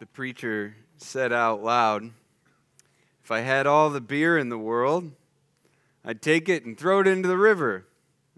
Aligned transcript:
the 0.00 0.06
preacher 0.06 0.74
said 0.96 1.30
out 1.30 1.62
loud, 1.62 2.10
If 3.22 3.30
I 3.30 3.40
had 3.40 3.66
all 3.66 3.90
the 3.90 4.00
beer 4.00 4.38
in 4.38 4.48
the 4.48 4.58
world, 4.58 5.12
I'd 6.02 6.22
take 6.22 6.48
it 6.48 6.64
and 6.64 6.76
throw 6.76 7.00
it 7.00 7.06
into 7.06 7.28
the 7.28 7.36
river. 7.36 7.86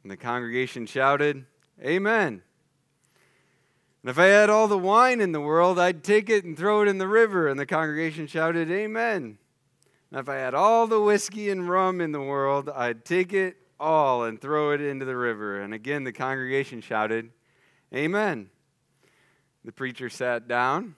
And 0.02 0.10
the 0.10 0.16
congregation 0.16 0.86
shouted, 0.86 1.46
Amen. 1.80 2.42
And 4.02 4.10
if 4.10 4.18
I 4.18 4.26
had 4.26 4.50
all 4.50 4.66
the 4.66 4.76
wine 4.76 5.20
in 5.20 5.30
the 5.30 5.40
world, 5.40 5.78
I'd 5.78 6.02
take 6.02 6.28
it 6.28 6.44
and 6.44 6.58
throw 6.58 6.82
it 6.82 6.88
in 6.88 6.98
the 6.98 7.06
river. 7.06 7.46
And 7.46 7.60
the 7.60 7.64
congregation 7.64 8.26
shouted, 8.26 8.68
Amen. 8.68 9.38
And 10.10 10.20
if 10.20 10.28
I 10.28 10.34
had 10.34 10.54
all 10.54 10.88
the 10.88 11.00
whiskey 11.00 11.48
and 11.48 11.70
rum 11.70 12.00
in 12.00 12.10
the 12.10 12.20
world, 12.20 12.68
I'd 12.74 13.04
take 13.04 13.32
it 13.32 13.56
all 13.78 14.24
and 14.24 14.40
throw 14.40 14.72
it 14.72 14.80
into 14.80 15.04
the 15.04 15.16
river. 15.16 15.60
And 15.60 15.72
again, 15.72 16.02
the 16.02 16.12
congregation 16.12 16.80
shouted, 16.80 17.30
Amen. 17.94 18.50
The 19.64 19.70
preacher 19.70 20.08
sat 20.10 20.48
down 20.48 20.96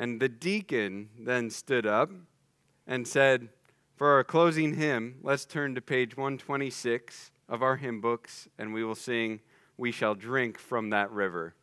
and 0.00 0.18
the 0.18 0.30
deacon 0.30 1.10
then 1.18 1.50
stood 1.50 1.84
up 1.84 2.10
and 2.86 3.06
said, 3.06 3.50
For 3.96 4.14
our 4.14 4.24
closing 4.24 4.76
hymn, 4.76 5.16
let's 5.22 5.44
turn 5.44 5.74
to 5.74 5.82
page 5.82 6.16
126 6.16 7.30
of 7.50 7.62
our 7.62 7.76
hymn 7.76 8.00
books 8.00 8.48
and 8.58 8.72
we 8.72 8.82
will 8.82 8.94
sing, 8.94 9.40
We 9.76 9.92
Shall 9.92 10.14
Drink 10.14 10.58
from 10.58 10.88
That 10.88 11.10
River. 11.10 11.54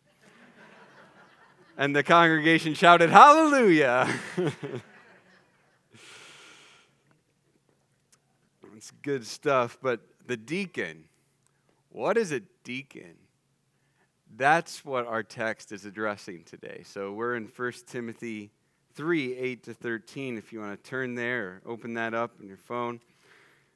and 1.79 1.95
the 1.95 2.03
congregation 2.03 2.75
shouted, 2.75 3.09
Hallelujah! 3.09 4.07
it's 8.75 8.91
good 9.01 9.25
stuff, 9.25 9.79
but 9.81 10.01
the 10.27 10.37
deacon, 10.37 11.05
what 11.89 12.19
is 12.19 12.31
a 12.31 12.41
deacon? 12.63 13.15
That's 14.35 14.83
what 14.83 15.07
our 15.07 15.23
text 15.23 15.71
is 15.71 15.85
addressing 15.85 16.43
today. 16.43 16.83
So 16.85 17.11
we're 17.13 17.35
in 17.35 17.45
1 17.45 17.71
Timothy 17.87 18.51
3 18.95 19.35
8 19.37 19.63
to 19.63 19.73
13, 19.73 20.37
if 20.37 20.51
you 20.51 20.59
want 20.59 20.83
to 20.83 20.89
turn 20.89 21.15
there 21.15 21.61
open 21.65 21.93
that 21.93 22.13
up 22.13 22.31
on 22.39 22.47
your 22.47 22.57
phone. 22.57 22.99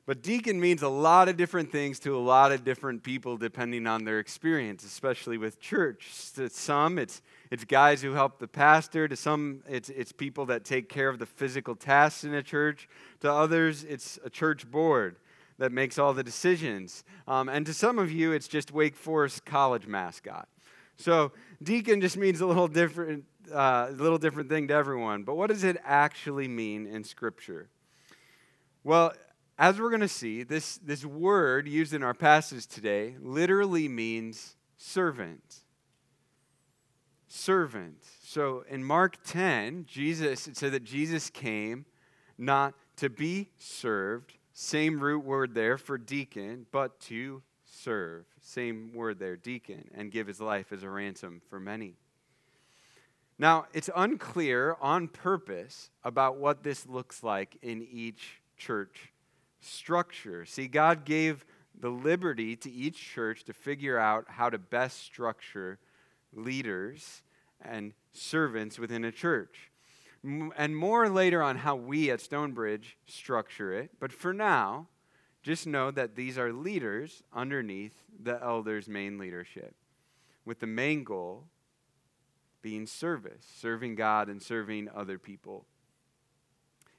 But 0.08 0.24
deacon 0.24 0.60
means 0.60 0.82
a 0.82 0.90
lot 0.90 1.30
of 1.30 1.38
different 1.38 1.72
things 1.72 2.00
to 2.00 2.18
a 2.18 2.20
lot 2.20 2.52
of 2.52 2.64
different 2.64 3.04
people 3.04 3.38
depending 3.38 3.86
on 3.86 4.04
their 4.04 4.20
experience, 4.20 4.84
especially 4.84 5.38
with 5.38 5.60
church. 5.62 6.32
To 6.36 6.50
some, 6.50 6.98
it's, 6.98 7.22
it's 7.52 7.64
guys 7.64 8.02
who 8.02 8.14
help 8.14 8.40
the 8.40 8.48
pastor. 8.48 9.08
To 9.08 9.16
some, 9.16 9.62
it's, 9.70 9.90
it's 9.90 10.12
people 10.12 10.48
that 10.48 10.66
take 10.66 10.90
care 10.90 11.08
of 11.08 11.20
the 11.20 11.28
physical 11.28 11.76
tasks 11.76 12.24
in 12.24 12.34
a 12.34 12.42
church. 12.42 12.90
To 13.22 13.32
others, 13.32 13.84
it's 13.84 14.18
a 14.26 14.30
church 14.30 14.70
board 14.70 15.18
that 15.62 15.72
makes 15.72 16.00
all 16.00 16.12
the 16.12 16.24
decisions. 16.24 17.04
Um, 17.28 17.48
and 17.48 17.68
to 17.68 17.74
some 17.74 18.00
of 18.00 18.12
you, 18.12 18.32
it's 18.32 18.48
just 18.48 18.72
Wake 18.72 18.96
Forest 18.96 19.46
college 19.46 19.86
mascot. 19.86 20.50
So 20.98 21.34
deacon 21.62 22.02
just 22.02 22.18
means 22.18 22.42
a 22.42 22.48
little 22.48 22.68
different, 22.68 23.26
uh, 23.54 23.90
a 23.90 23.92
little 23.92 24.18
different 24.18 24.50
thing 24.50 24.70
to 24.70 24.74
everyone. 24.74 25.22
But 25.22 25.36
what 25.36 25.52
does 25.52 25.64
it 25.64 25.78
actually 25.84 26.48
mean 26.48 26.88
in 26.88 27.04
Scripture? 27.04 27.70
Well, 28.84 29.14
as 29.60 29.80
we're 29.80 29.92
going 29.92 30.02
to 30.02 30.08
see, 30.08 30.42
this, 30.42 30.80
this 30.80 31.06
word 31.06 31.68
used 31.68 31.94
in 31.94 32.02
our 32.02 32.16
passage 32.16 32.66
today 32.66 33.14
literally 33.22 33.88
means 33.88 34.56
servant. 34.78 35.58
Servant. 37.28 38.04
So 38.24 38.66
in 38.68 38.84
Mark 38.84 39.18
10, 39.24 39.86
Jesus, 39.88 40.48
it 40.48 40.58
said 40.58 40.72
that 40.72 40.84
Jesus 40.84 41.30
came 41.30 41.86
not 42.36 42.74
to 42.96 43.12
be 43.12 43.52
served, 43.60 44.34
same 44.62 45.00
root 45.00 45.26
word 45.26 45.56
there 45.56 45.76
for 45.76 45.98
deacon, 45.98 46.68
but 46.72 47.00
to 47.00 47.42
serve. 47.66 48.26
Same 48.42 48.92
word 48.94 49.18
there, 49.18 49.36
deacon, 49.36 49.90
and 49.96 50.12
give 50.12 50.28
his 50.28 50.40
life 50.40 50.72
as 50.72 50.84
a 50.84 50.90
ransom 50.90 51.42
for 51.50 51.60
many. 51.60 51.96
Now, 53.40 53.66
it's 53.74 53.90
unclear 53.96 54.78
on 54.80 55.08
purpose 55.08 55.90
about 56.04 56.38
what 56.38 56.62
this 56.62 56.86
looks 56.86 57.24
like 57.24 57.58
in 57.64 57.88
each 57.92 58.40
church 58.56 59.12
structure. 59.62 60.46
See, 60.46 60.68
God 60.68 61.06
gave 61.06 61.44
the 61.80 61.90
liberty 61.90 62.56
to 62.58 62.72
each 62.72 63.04
church 63.04 63.44
to 63.46 63.54
figure 63.54 63.98
out 63.98 64.26
how 64.28 64.52
to 64.52 64.60
best 64.60 65.00
structure 65.00 65.80
leaders 66.36 67.24
and 67.60 67.94
servants 68.14 68.78
within 68.78 69.06
a 69.06 69.12
church 69.12 69.71
and 70.24 70.76
more 70.76 71.10
later 71.10 71.42
on 71.42 71.58
how 71.58 71.76
we 71.76 72.12
at 72.12 72.22
Stonebridge 72.22 72.98
structure 73.06 73.74
it. 73.74 73.92
But 74.00 74.12
for 74.12 74.34
now, 74.34 74.88
just 75.42 75.66
know 75.66 75.90
that 75.92 76.16
these 76.16 76.38
are 76.38 76.54
leaders 76.54 77.24
underneath 77.34 78.04
the 78.22 78.42
elders' 78.42 78.88
main 78.88 79.18
leadership, 79.18 79.76
with 80.46 80.60
the 80.60 80.68
main 80.68 81.04
goal 81.04 81.46
being 82.62 82.86
service, 82.86 83.46
serving 83.60 83.96
God 83.96 84.30
and 84.30 84.42
serving 84.42 84.88
other 84.94 85.18
people. 85.18 85.66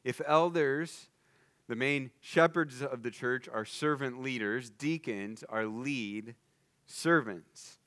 If 0.03 0.21
elders, 0.27 1.09
the 1.69 1.77
main 1.77 2.11
shepherds 2.21 2.83
of 2.83 3.05
the 3.05 3.13
church, 3.13 3.49
are 3.49 3.65
servant 3.65 4.21
leaders, 4.21 4.71
deacons 4.71 5.45
are 5.49 5.67
lead 5.67 6.35
servants. 6.85 7.79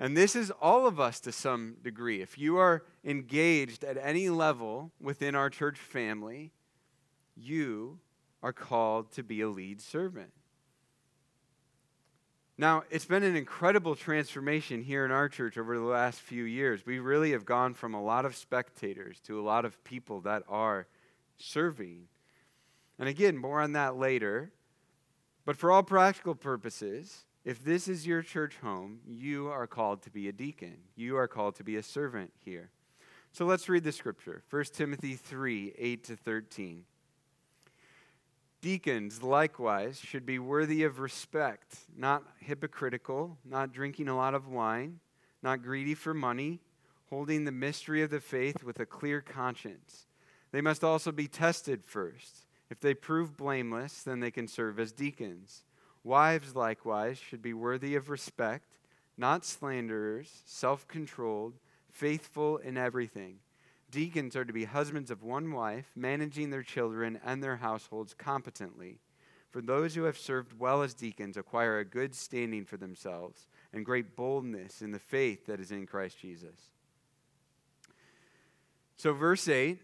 And 0.00 0.16
this 0.16 0.36
is 0.36 0.52
all 0.60 0.86
of 0.86 1.00
us 1.00 1.18
to 1.20 1.32
some 1.32 1.76
degree. 1.82 2.22
If 2.22 2.38
you 2.38 2.56
are 2.58 2.84
engaged 3.04 3.82
at 3.82 3.96
any 3.96 4.28
level 4.28 4.92
within 5.00 5.34
our 5.34 5.50
church 5.50 5.78
family, 5.78 6.52
you 7.36 7.98
are 8.42 8.52
called 8.52 9.10
to 9.12 9.22
be 9.24 9.40
a 9.40 9.48
lead 9.48 9.80
servant. 9.80 10.30
Now, 12.60 12.82
it's 12.90 13.04
been 13.04 13.22
an 13.22 13.36
incredible 13.36 13.94
transformation 13.94 14.82
here 14.82 15.04
in 15.04 15.12
our 15.12 15.28
church 15.28 15.56
over 15.56 15.76
the 15.76 15.84
last 15.84 16.20
few 16.20 16.42
years. 16.42 16.84
We 16.84 16.98
really 16.98 17.30
have 17.30 17.44
gone 17.44 17.74
from 17.74 17.94
a 17.94 18.02
lot 18.02 18.24
of 18.24 18.34
spectators 18.34 19.20
to 19.26 19.40
a 19.40 19.42
lot 19.42 19.64
of 19.64 19.82
people 19.84 20.20
that 20.22 20.42
are 20.48 20.88
serving. 21.36 22.08
And 22.98 23.08
again, 23.08 23.36
more 23.36 23.60
on 23.60 23.72
that 23.72 23.96
later. 23.96 24.50
But 25.44 25.56
for 25.56 25.70
all 25.70 25.84
practical 25.84 26.34
purposes, 26.34 27.24
if 27.44 27.64
this 27.64 27.88
is 27.88 28.06
your 28.06 28.22
church 28.22 28.56
home, 28.62 29.00
you 29.06 29.48
are 29.48 29.66
called 29.66 30.02
to 30.02 30.10
be 30.10 30.28
a 30.28 30.32
deacon. 30.32 30.76
You 30.96 31.16
are 31.16 31.28
called 31.28 31.54
to 31.56 31.64
be 31.64 31.76
a 31.76 31.82
servant 31.82 32.32
here. 32.44 32.70
So 33.32 33.44
let's 33.44 33.68
read 33.68 33.84
the 33.84 33.92
scripture 33.92 34.42
1 34.50 34.64
Timothy 34.72 35.14
3 35.14 35.74
8 35.78 36.04
to 36.04 36.16
13. 36.16 36.84
Deacons, 38.60 39.22
likewise, 39.22 40.00
should 40.00 40.26
be 40.26 40.40
worthy 40.40 40.82
of 40.82 40.98
respect, 40.98 41.76
not 41.96 42.24
hypocritical, 42.40 43.38
not 43.44 43.72
drinking 43.72 44.08
a 44.08 44.16
lot 44.16 44.34
of 44.34 44.48
wine, 44.48 44.98
not 45.42 45.62
greedy 45.62 45.94
for 45.94 46.12
money, 46.12 46.58
holding 47.08 47.44
the 47.44 47.52
mystery 47.52 48.02
of 48.02 48.10
the 48.10 48.20
faith 48.20 48.64
with 48.64 48.80
a 48.80 48.86
clear 48.86 49.20
conscience. 49.20 50.06
They 50.50 50.60
must 50.60 50.82
also 50.82 51.12
be 51.12 51.28
tested 51.28 51.84
first. 51.84 52.46
If 52.68 52.80
they 52.80 52.94
prove 52.94 53.36
blameless, 53.36 54.02
then 54.02 54.20
they 54.20 54.32
can 54.32 54.48
serve 54.48 54.80
as 54.80 54.92
deacons. 54.92 55.62
Wives, 56.08 56.56
likewise, 56.56 57.18
should 57.18 57.42
be 57.42 57.52
worthy 57.52 57.94
of 57.94 58.08
respect, 58.08 58.78
not 59.18 59.44
slanderers, 59.44 60.40
self 60.46 60.88
controlled, 60.88 61.58
faithful 61.90 62.56
in 62.56 62.78
everything. 62.78 63.40
Deacons 63.90 64.34
are 64.34 64.46
to 64.46 64.52
be 64.54 64.64
husbands 64.64 65.10
of 65.10 65.22
one 65.22 65.52
wife, 65.52 65.90
managing 65.94 66.48
their 66.48 66.62
children 66.62 67.20
and 67.22 67.42
their 67.42 67.56
households 67.56 68.14
competently. 68.14 69.00
For 69.50 69.60
those 69.60 69.94
who 69.94 70.04
have 70.04 70.16
served 70.16 70.58
well 70.58 70.82
as 70.82 70.94
deacons 70.94 71.36
acquire 71.36 71.78
a 71.78 71.84
good 71.84 72.14
standing 72.14 72.64
for 72.64 72.78
themselves 72.78 73.46
and 73.74 73.84
great 73.84 74.16
boldness 74.16 74.80
in 74.80 74.92
the 74.92 74.98
faith 74.98 75.44
that 75.44 75.60
is 75.60 75.70
in 75.70 75.84
Christ 75.84 76.18
Jesus. 76.18 76.70
So, 78.96 79.12
verse 79.12 79.46
8 79.46 79.82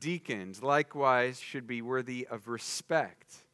deacons 0.00 0.64
likewise 0.64 1.38
should 1.38 1.68
be 1.68 1.80
worthy 1.80 2.26
of 2.28 2.48
respect 2.48 3.44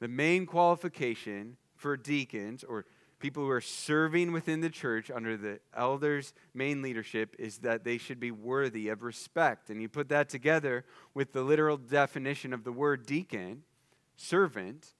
the 0.00 0.08
main 0.08 0.46
qualification 0.46 1.56
for 1.74 1.96
deacons 1.96 2.64
or 2.64 2.84
people 3.18 3.42
who 3.42 3.50
are 3.50 3.60
serving 3.60 4.32
within 4.32 4.60
the 4.60 4.70
church 4.70 5.10
under 5.10 5.36
the 5.36 5.60
elders' 5.76 6.32
main 6.54 6.82
leadership 6.82 7.34
is 7.38 7.58
that 7.58 7.84
they 7.84 7.98
should 7.98 8.20
be 8.20 8.30
worthy 8.30 8.88
of 8.88 9.02
respect. 9.02 9.70
And 9.70 9.82
you 9.82 9.88
put 9.88 10.08
that 10.10 10.28
together 10.28 10.84
with 11.14 11.32
the 11.32 11.42
literal 11.42 11.76
definition 11.76 12.52
of 12.52 12.64
the 12.64 12.72
word 12.72 13.06
deacon, 13.06 13.62
servant. 14.16 14.94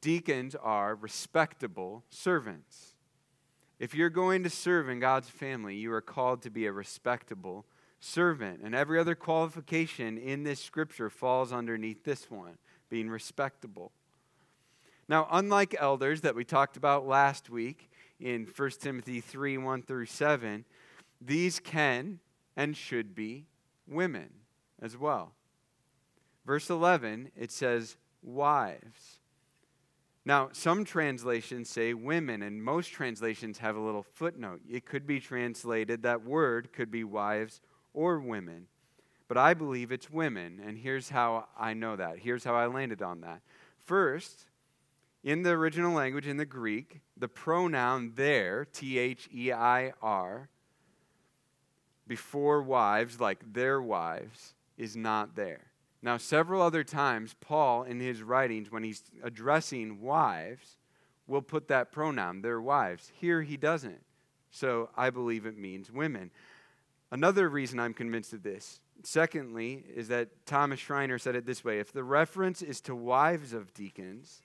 Deacons 0.00 0.54
are 0.54 0.94
respectable 0.94 2.04
servants. 2.10 2.94
If 3.78 3.94
you're 3.94 4.10
going 4.10 4.42
to 4.42 4.50
serve 4.50 4.88
in 4.88 5.00
God's 5.00 5.28
family, 5.28 5.76
you 5.76 5.92
are 5.92 6.00
called 6.00 6.42
to 6.42 6.50
be 6.50 6.66
a 6.66 6.72
respectable 6.72 7.64
servant. 8.00 8.60
And 8.62 8.74
every 8.74 8.98
other 8.98 9.14
qualification 9.14 10.18
in 10.18 10.42
this 10.42 10.60
scripture 10.60 11.10
falls 11.10 11.52
underneath 11.52 12.04
this 12.04 12.30
one 12.30 12.58
being 12.88 13.08
respectable. 13.08 13.92
Now, 15.08 15.26
unlike 15.30 15.74
elders 15.78 16.20
that 16.20 16.34
we 16.34 16.44
talked 16.44 16.76
about 16.76 17.06
last 17.06 17.48
week 17.48 17.90
in 18.20 18.46
1 18.46 18.70
Timothy 18.80 19.20
3 19.20 19.56
1 19.56 19.82
through 19.82 20.06
7, 20.06 20.64
these 21.20 21.60
can 21.60 22.20
and 22.56 22.76
should 22.76 23.14
be 23.14 23.46
women 23.86 24.30
as 24.80 24.96
well. 24.96 25.32
Verse 26.44 26.70
11, 26.70 27.30
it 27.36 27.50
says, 27.50 27.96
wives. 28.22 29.20
Now, 30.24 30.50
some 30.52 30.84
translations 30.84 31.70
say 31.70 31.94
women, 31.94 32.42
and 32.42 32.62
most 32.62 32.88
translations 32.88 33.58
have 33.58 33.76
a 33.76 33.80
little 33.80 34.02
footnote. 34.02 34.60
It 34.70 34.84
could 34.84 35.06
be 35.06 35.20
translated, 35.20 36.02
that 36.02 36.24
word 36.24 36.72
could 36.72 36.90
be 36.90 37.04
wives 37.04 37.62
or 37.94 38.20
women. 38.20 38.66
But 39.26 39.38
I 39.38 39.54
believe 39.54 39.90
it's 39.90 40.10
women, 40.10 40.60
and 40.64 40.76
here's 40.76 41.08
how 41.08 41.46
I 41.58 41.72
know 41.74 41.96
that. 41.96 42.18
Here's 42.18 42.44
how 42.44 42.54
I 42.54 42.66
landed 42.66 43.00
on 43.00 43.22
that. 43.22 43.40
First, 43.78 44.47
in 45.28 45.42
the 45.42 45.50
original 45.50 45.92
language, 45.92 46.26
in 46.26 46.38
the 46.38 46.46
Greek, 46.46 47.02
the 47.14 47.28
pronoun 47.28 48.12
there, 48.14 48.64
T 48.64 48.98
H 48.98 49.28
E 49.30 49.52
I 49.52 49.92
R, 50.00 50.48
before 52.06 52.62
wives, 52.62 53.20
like 53.20 53.52
their 53.52 53.82
wives, 53.82 54.54
is 54.78 54.96
not 54.96 55.36
there. 55.36 55.66
Now, 56.00 56.16
several 56.16 56.62
other 56.62 56.82
times, 56.82 57.36
Paul, 57.40 57.82
in 57.82 58.00
his 58.00 58.22
writings, 58.22 58.72
when 58.72 58.84
he's 58.84 59.02
addressing 59.22 60.00
wives, 60.00 60.78
will 61.26 61.42
put 61.42 61.68
that 61.68 61.92
pronoun, 61.92 62.40
their 62.40 62.62
wives. 62.62 63.12
Here 63.14 63.42
he 63.42 63.58
doesn't. 63.58 64.00
So 64.50 64.88
I 64.96 65.10
believe 65.10 65.44
it 65.44 65.58
means 65.58 65.92
women. 65.92 66.30
Another 67.10 67.50
reason 67.50 67.78
I'm 67.78 67.92
convinced 67.92 68.32
of 68.32 68.42
this, 68.42 68.80
secondly, 69.02 69.84
is 69.94 70.08
that 70.08 70.46
Thomas 70.46 70.80
Schreiner 70.80 71.18
said 71.18 71.36
it 71.36 71.44
this 71.44 71.62
way 71.62 71.80
if 71.80 71.92
the 71.92 72.02
reference 72.02 72.62
is 72.62 72.80
to 72.82 72.94
wives 72.94 73.52
of 73.52 73.74
deacons, 73.74 74.40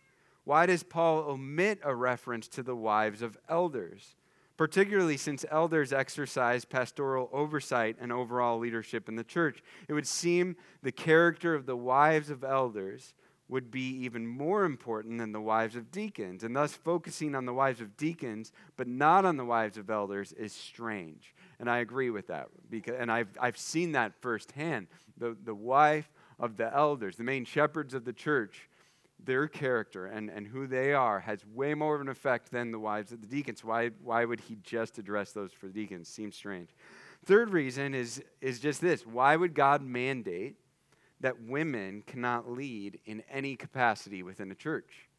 why 0.45 0.65
does 0.65 0.83
Paul 0.83 1.19
omit 1.29 1.79
a 1.83 1.95
reference 1.95 2.47
to 2.49 2.63
the 2.63 2.75
wives 2.75 3.21
of 3.21 3.37
elders? 3.47 4.15
Particularly 4.55 5.17
since 5.17 5.45
elders 5.49 5.91
exercise 5.91 6.63
pastoral 6.63 7.29
oversight 7.33 7.97
and 7.99 8.11
overall 8.11 8.59
leadership 8.59 9.09
in 9.09 9.15
the 9.15 9.23
church. 9.23 9.63
It 9.87 9.93
would 9.93 10.07
seem 10.07 10.55
the 10.83 10.91
character 10.91 11.55
of 11.55 11.65
the 11.65 11.75
wives 11.75 12.29
of 12.29 12.43
elders 12.43 13.13
would 13.49 13.71
be 13.71 13.97
even 14.03 14.25
more 14.25 14.63
important 14.63 15.17
than 15.17 15.31
the 15.31 15.41
wives 15.41 15.75
of 15.75 15.91
deacons. 15.91 16.43
And 16.43 16.55
thus, 16.55 16.73
focusing 16.73 17.35
on 17.35 17.45
the 17.45 17.53
wives 17.53 17.81
of 17.81 17.97
deacons, 17.97 18.51
but 18.77 18.87
not 18.87 19.25
on 19.25 19.37
the 19.37 19.45
wives 19.45 19.77
of 19.77 19.89
elders, 19.89 20.33
is 20.33 20.53
strange. 20.53 21.33
And 21.59 21.69
I 21.69 21.79
agree 21.79 22.09
with 22.09 22.27
that. 22.27 22.47
Because, 22.69 22.95
and 22.97 23.11
I've, 23.11 23.29
I've 23.39 23.57
seen 23.57 23.93
that 23.93 24.13
firsthand. 24.21 24.87
The, 25.17 25.35
the 25.43 25.53
wife 25.53 26.09
of 26.39 26.57
the 26.57 26.73
elders, 26.73 27.17
the 27.17 27.23
main 27.23 27.45
shepherds 27.45 27.93
of 27.93 28.05
the 28.05 28.13
church, 28.13 28.69
their 29.25 29.47
character 29.47 30.05
and, 30.05 30.29
and 30.29 30.47
who 30.47 30.67
they 30.67 30.93
are 30.93 31.19
has 31.19 31.45
way 31.53 31.73
more 31.73 31.95
of 31.95 32.01
an 32.01 32.09
effect 32.09 32.51
than 32.51 32.71
the 32.71 32.79
wives 32.79 33.11
of 33.11 33.21
the 33.21 33.27
deacons. 33.27 33.63
Why, 33.63 33.89
why 34.03 34.25
would 34.25 34.41
he 34.41 34.57
just 34.63 34.97
address 34.97 35.31
those 35.31 35.51
for 35.51 35.67
the 35.67 35.73
deacons? 35.73 36.07
Seems 36.07 36.35
strange. 36.35 36.69
Third 37.25 37.51
reason 37.51 37.93
is, 37.93 38.21
is 38.41 38.59
just 38.59 38.81
this 38.81 39.05
why 39.05 39.35
would 39.35 39.53
God 39.53 39.81
mandate 39.81 40.55
that 41.21 41.41
women 41.41 42.03
cannot 42.05 42.51
lead 42.51 42.99
in 43.05 43.23
any 43.31 43.55
capacity 43.55 44.23
within 44.23 44.51
a 44.51 44.55
church? 44.55 45.09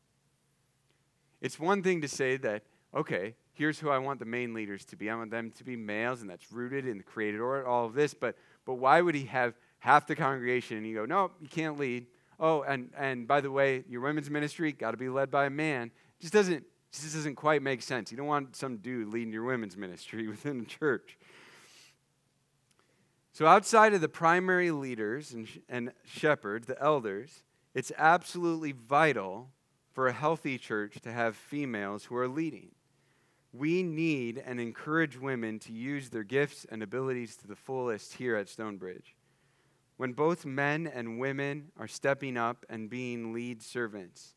It's 1.41 1.59
one 1.59 1.83
thing 1.83 2.03
to 2.03 2.09
say 2.09 2.37
that, 2.39 2.62
okay, 2.95 3.35
here's 3.53 3.79
who 3.79 3.91
I 3.91 3.99
want 3.99 4.19
the 4.19 4.27
main 4.27 4.55
leaders 4.55 4.85
to 4.87 4.97
be. 4.97 5.11
I 5.11 5.15
want 5.15 5.31
them 5.31 5.51
to 5.53 5.65
be 5.65 5.77
males, 5.77 6.21
and 6.21 6.29
that's 6.29 6.53
rooted 6.53 6.87
in 6.87 6.99
the 6.99 7.05
created 7.05 7.41
order, 7.41 7.67
all 7.67 7.87
of 7.87 7.95
this. 7.95 8.15
But, 8.15 8.37
but 8.65 8.75
why 8.75 9.01
would 9.01 9.15
he 9.15 9.25
have 9.27 9.55
half 9.79 10.06
the 10.06 10.17
congregation 10.17 10.77
and 10.77 10.87
you 10.87 10.95
go, 10.95 11.05
no, 11.05 11.31
you 11.41 11.49
can't 11.49 11.79
lead? 11.79 12.06
Oh, 12.38 12.62
and, 12.62 12.90
and 12.96 13.26
by 13.26 13.40
the 13.40 13.50
way, 13.50 13.84
your 13.88 14.00
women's 14.00 14.31
ministry 14.31 14.72
got 14.72 14.92
to 14.92 14.96
be 14.96 15.08
led 15.08 15.31
by 15.31 15.46
a 15.46 15.50
man. 15.50 15.90
Just 16.20 16.32
doesn't, 16.32 16.64
just 16.92 17.14
doesn't 17.14 17.36
quite 17.36 17.62
make 17.62 17.82
sense. 17.82 18.10
You 18.10 18.16
don't 18.16 18.26
want 18.26 18.56
some 18.56 18.78
dude 18.78 19.08
leading 19.08 19.32
your 19.32 19.44
women's 19.44 19.76
ministry 19.76 20.28
within 20.28 20.58
the 20.58 20.66
church. 20.66 21.19
So, 23.32 23.46
outside 23.46 23.94
of 23.94 24.00
the 24.00 24.08
primary 24.08 24.70
leaders 24.70 25.32
and, 25.32 25.48
and 25.69 25.92
shepherds, 26.04 26.69
the 26.69 26.81
elders, 26.81 27.42
it's 27.75 27.90
absolutely 27.98 28.72
vital 28.72 29.50
for 29.92 30.06
a 30.06 30.12
healthy 30.12 30.56
church 30.56 31.00
to 31.02 31.12
have 31.12 31.34
females 31.34 32.04
who 32.04 32.16
are 32.16 32.28
leading. 32.28 32.70
We 33.52 33.82
need 33.82 34.42
and 34.44 34.60
encourage 34.60 35.19
women 35.19 35.58
to 35.60 35.72
use 35.72 36.10
their 36.10 36.22
gifts 36.25 36.66
and 36.70 36.82
abilities 36.82 37.36
to 37.36 37.48
the 37.48 37.56
fullest 37.56 38.14
here 38.14 38.36
at 38.36 38.48
Stonebridge 38.48 39.14
when 39.96 40.12
both 40.12 40.44
men 40.44 40.87
and 40.87 41.19
women 41.19 41.70
are 41.79 41.88
stepping 41.88 42.37
up 42.37 42.64
and 42.69 42.91
being 42.91 43.32
lead 43.32 43.62
servants, 43.62 44.35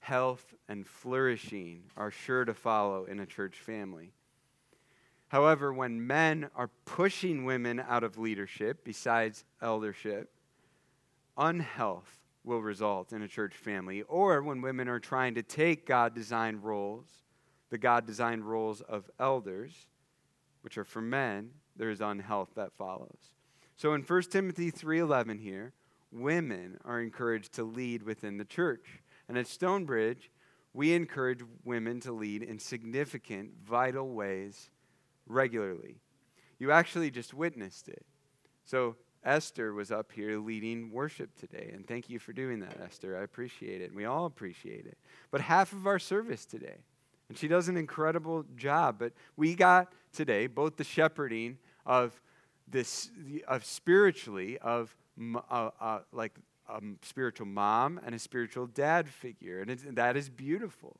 health 0.00 0.54
and 0.68 0.86
flourishing 0.86 1.84
are 1.96 2.10
sure 2.10 2.44
to 2.44 2.54
follow 2.54 3.04
in 3.04 3.20
a 3.20 3.26
church 3.26 3.56
family. 3.56 4.12
However, 5.28 5.72
when 5.72 6.06
men 6.06 6.50
are 6.56 6.70
pushing 6.84 7.44
women 7.44 7.80
out 7.80 8.02
of 8.02 8.18
leadership, 8.18 8.84
besides 8.84 9.44
eldership, 9.62 10.32
unhealth 11.36 12.18
will 12.42 12.60
result 12.60 13.12
in 13.12 13.22
a 13.22 13.28
church 13.28 13.54
family. 13.54 14.02
Or 14.02 14.42
when 14.42 14.60
women 14.60 14.88
are 14.88 14.98
trying 14.98 15.34
to 15.36 15.42
take 15.42 15.86
God 15.86 16.14
designed 16.14 16.64
roles, 16.64 17.06
the 17.70 17.78
God 17.78 18.06
designed 18.06 18.44
roles 18.44 18.80
of 18.80 19.08
elders, 19.18 19.86
which 20.62 20.76
are 20.76 20.84
for 20.84 21.00
men, 21.00 21.50
there 21.76 21.90
is 21.90 22.00
unhealth 22.00 22.50
that 22.56 22.72
follows. 22.72 23.34
So 23.80 23.94
in 23.94 24.02
1 24.02 24.22
Timothy 24.30 24.70
3:11 24.70 25.38
here, 25.38 25.72
women 26.12 26.76
are 26.84 27.00
encouraged 27.00 27.54
to 27.54 27.64
lead 27.64 28.02
within 28.02 28.36
the 28.36 28.44
church. 28.44 29.00
And 29.26 29.38
at 29.38 29.46
Stonebridge, 29.46 30.30
we 30.74 30.92
encourage 30.92 31.40
women 31.64 31.98
to 32.00 32.12
lead 32.12 32.42
in 32.42 32.58
significant, 32.58 33.52
vital 33.64 34.12
ways 34.12 34.68
regularly. 35.26 35.96
You 36.58 36.70
actually 36.72 37.10
just 37.10 37.32
witnessed 37.32 37.88
it. 37.88 38.04
So 38.66 38.96
Esther 39.24 39.72
was 39.72 39.90
up 39.90 40.12
here 40.12 40.38
leading 40.38 40.90
worship 40.90 41.34
today, 41.34 41.70
and 41.72 41.86
thank 41.86 42.10
you 42.10 42.18
for 42.18 42.34
doing 42.34 42.60
that, 42.60 42.78
Esther. 42.82 43.16
I 43.16 43.22
appreciate 43.22 43.80
it, 43.80 43.94
we 43.94 44.04
all 44.04 44.26
appreciate 44.26 44.84
it. 44.84 44.98
But 45.30 45.40
half 45.40 45.72
of 45.72 45.86
our 45.86 45.98
service 45.98 46.44
today, 46.44 46.84
and 47.30 47.38
she 47.38 47.48
does 47.48 47.68
an 47.68 47.78
incredible 47.78 48.44
job. 48.56 48.98
But 48.98 49.14
we 49.38 49.54
got 49.54 49.90
today 50.12 50.48
both 50.48 50.76
the 50.76 50.84
shepherding 50.84 51.56
of 51.86 52.20
this 52.70 53.10
of 53.48 53.64
spiritually 53.64 54.58
of 54.58 54.94
uh, 55.34 55.70
uh, 55.80 55.98
like 56.12 56.32
a 56.68 56.80
spiritual 57.02 57.46
mom 57.46 58.00
and 58.04 58.14
a 58.14 58.18
spiritual 58.18 58.66
dad 58.66 59.08
figure, 59.08 59.60
and 59.60 59.96
that 59.96 60.16
is 60.16 60.28
beautiful. 60.28 60.96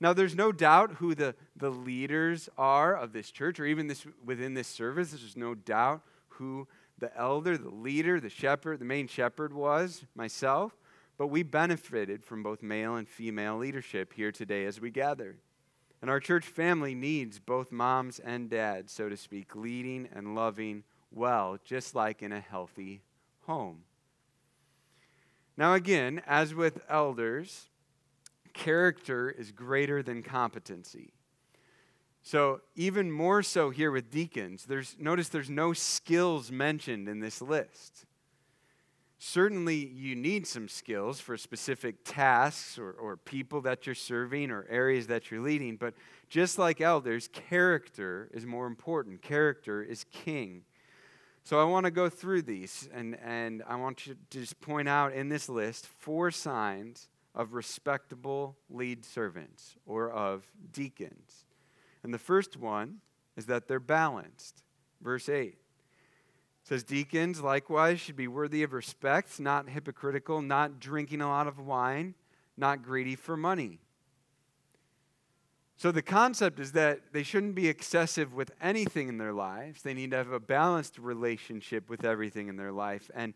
Now, 0.00 0.14
there's 0.14 0.34
no 0.34 0.50
doubt 0.50 0.92
who 0.92 1.14
the, 1.14 1.34
the 1.54 1.70
leaders 1.70 2.48
are 2.56 2.96
of 2.96 3.12
this 3.12 3.30
church, 3.30 3.60
or 3.60 3.66
even 3.66 3.86
this 3.86 4.06
within 4.24 4.54
this 4.54 4.66
service. 4.66 5.10
There's 5.10 5.36
no 5.36 5.54
doubt 5.54 6.00
who 6.28 6.66
the 6.98 7.14
elder, 7.18 7.58
the 7.58 7.68
leader, 7.68 8.18
the 8.18 8.30
shepherd, 8.30 8.78
the 8.78 8.86
main 8.86 9.08
shepherd 9.08 9.52
was, 9.52 10.04
myself. 10.14 10.72
But 11.18 11.26
we 11.26 11.42
benefited 11.42 12.24
from 12.24 12.42
both 12.42 12.62
male 12.62 12.96
and 12.96 13.06
female 13.06 13.58
leadership 13.58 14.14
here 14.14 14.32
today 14.32 14.64
as 14.64 14.80
we 14.80 14.90
gather. 14.90 15.36
And 16.00 16.10
our 16.10 16.18
church 16.18 16.46
family 16.46 16.94
needs 16.94 17.38
both 17.38 17.70
moms 17.70 18.18
and 18.18 18.48
dads, 18.48 18.90
so 18.92 19.10
to 19.10 19.18
speak, 19.18 19.54
leading 19.54 20.08
and 20.14 20.34
loving 20.34 20.84
well, 21.12 21.58
just 21.64 21.94
like 21.94 22.22
in 22.22 22.32
a 22.32 22.40
healthy 22.40 23.02
home. 23.46 23.82
Now, 25.56 25.74
again, 25.74 26.22
as 26.26 26.54
with 26.54 26.80
elders, 26.88 27.68
character 28.54 29.30
is 29.30 29.52
greater 29.52 30.02
than 30.02 30.22
competency. 30.22 31.12
So, 32.22 32.60
even 32.76 33.10
more 33.10 33.42
so 33.42 33.70
here 33.70 33.90
with 33.90 34.10
deacons, 34.10 34.66
there's, 34.66 34.96
notice 34.98 35.28
there's 35.28 35.50
no 35.50 35.72
skills 35.72 36.52
mentioned 36.52 37.08
in 37.08 37.20
this 37.20 37.40
list. 37.40 38.04
Certainly, 39.18 39.86
you 39.88 40.14
need 40.14 40.46
some 40.46 40.68
skills 40.68 41.20
for 41.20 41.36
specific 41.36 41.96
tasks 42.04 42.78
or, 42.78 42.92
or 42.92 43.16
people 43.16 43.60
that 43.62 43.84
you're 43.84 43.94
serving 43.94 44.50
or 44.50 44.66
areas 44.70 45.06
that 45.08 45.30
you're 45.30 45.42
leading, 45.42 45.76
but 45.76 45.94
just 46.28 46.58
like 46.58 46.80
elders, 46.80 47.28
character 47.28 48.30
is 48.32 48.46
more 48.46 48.66
important. 48.66 49.20
Character 49.20 49.82
is 49.82 50.04
king. 50.10 50.62
So 51.44 51.60
I 51.60 51.64
want 51.64 51.84
to 51.84 51.90
go 51.90 52.08
through 52.08 52.42
these, 52.42 52.88
and, 52.92 53.18
and 53.24 53.62
I 53.66 53.76
want 53.76 54.06
you 54.06 54.14
to 54.14 54.38
just 54.38 54.60
point 54.60 54.88
out 54.88 55.12
in 55.12 55.28
this 55.28 55.48
list 55.48 55.86
four 55.86 56.30
signs 56.30 57.08
of 57.34 57.54
respectable 57.54 58.56
lead 58.68 59.04
servants 59.04 59.76
or 59.86 60.10
of 60.10 60.44
deacons. 60.72 61.44
And 62.02 62.12
the 62.12 62.18
first 62.18 62.56
one 62.56 62.98
is 63.36 63.46
that 63.46 63.68
they're 63.68 63.80
balanced. 63.80 64.62
Verse 65.00 65.28
8 65.28 65.56
says, 66.62 66.84
Deacons 66.84 67.40
likewise 67.40 68.00
should 68.00 68.16
be 68.16 68.28
worthy 68.28 68.62
of 68.62 68.72
respect, 68.72 69.40
not 69.40 69.68
hypocritical, 69.68 70.42
not 70.42 70.78
drinking 70.78 71.20
a 71.20 71.28
lot 71.28 71.46
of 71.46 71.58
wine, 71.58 72.14
not 72.56 72.82
greedy 72.82 73.16
for 73.16 73.36
money 73.36 73.80
so 75.80 75.90
the 75.90 76.02
concept 76.02 76.60
is 76.60 76.72
that 76.72 77.00
they 77.14 77.22
shouldn't 77.22 77.54
be 77.54 77.66
excessive 77.66 78.34
with 78.34 78.50
anything 78.60 79.08
in 79.08 79.16
their 79.16 79.32
lives. 79.32 79.80
They 79.80 79.94
need 79.94 80.10
to 80.10 80.18
have 80.18 80.30
a 80.30 80.38
balanced 80.38 80.98
relationship 80.98 81.88
with 81.88 82.04
everything 82.04 82.48
in 82.48 82.56
their 82.56 82.70
life. 82.70 83.10
And 83.14 83.32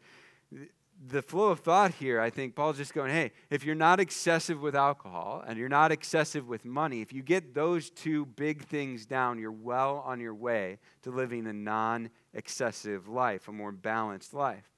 the 1.09 1.23
flow 1.23 1.49
of 1.49 1.61
thought 1.61 1.93
here, 1.93 2.21
I 2.21 2.29
think 2.29 2.55
Paul's 2.55 2.77
just 2.77 2.93
going, 2.93 3.13
hey, 3.13 3.33
if 3.49 3.65
you're 3.65 3.75
not 3.75 3.99
excessive 3.99 4.61
with 4.61 4.77
alcohol 4.77 5.43
and 5.47 5.59
you're 5.59 5.71
not 5.71 5.91
excessive 5.91 6.47
with 6.47 6.67
money, 6.67 7.01
if 7.01 7.15
you 7.15 7.23
get 7.23 7.55
those 7.55 7.89
two 7.89 8.27
big 8.27 8.67
things 8.67 9.07
down, 9.07 9.39
you're 9.39 9.51
well 9.51 10.03
on 10.05 10.21
your 10.21 10.35
way 10.35 10.81
to 11.01 11.11
living 11.11 11.47
a 11.47 11.53
non 11.55 12.11
excessive 12.35 13.09
life, 13.09 13.49
a 13.49 13.53
more 13.53 13.73
balanced 13.73 14.35
life. 14.35 14.71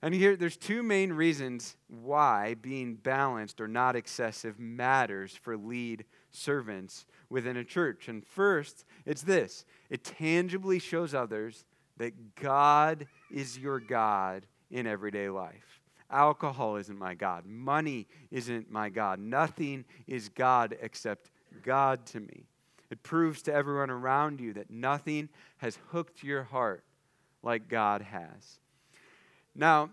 And 0.00 0.14
here, 0.14 0.36
there's 0.36 0.56
two 0.56 0.82
main 0.82 1.12
reasons 1.12 1.76
why 1.88 2.54
being 2.54 2.94
balanced 2.94 3.60
or 3.60 3.68
not 3.68 3.94
excessive 3.94 4.58
matters 4.58 5.36
for 5.36 5.54
lead 5.54 6.06
servants 6.30 7.06
within 7.30 7.56
a 7.56 7.64
church. 7.64 8.08
And 8.08 8.24
first, 8.24 8.84
it's 9.04 9.22
this 9.22 9.64
it 9.90 10.04
tangibly 10.04 10.78
shows 10.78 11.14
others 11.14 11.64
that 11.98 12.34
God 12.36 13.06
is 13.30 13.58
your 13.58 13.80
God 13.80 14.46
in 14.70 14.86
everyday 14.86 15.28
life. 15.28 15.82
Alcohol 16.10 16.76
isn't 16.76 16.98
my 16.98 17.14
God. 17.14 17.44
Money 17.44 18.06
isn't 18.30 18.70
my 18.70 18.88
God. 18.88 19.18
Nothing 19.18 19.84
is 20.06 20.28
God 20.28 20.76
except 20.80 21.30
God 21.62 22.06
to 22.06 22.20
me. 22.20 22.46
It 22.90 23.02
proves 23.02 23.42
to 23.42 23.52
everyone 23.52 23.90
around 23.90 24.40
you 24.40 24.54
that 24.54 24.70
nothing 24.70 25.28
has 25.58 25.78
hooked 25.88 26.22
your 26.22 26.44
heart 26.44 26.84
like 27.42 27.68
God 27.68 28.00
has. 28.00 28.60
Now, 29.54 29.90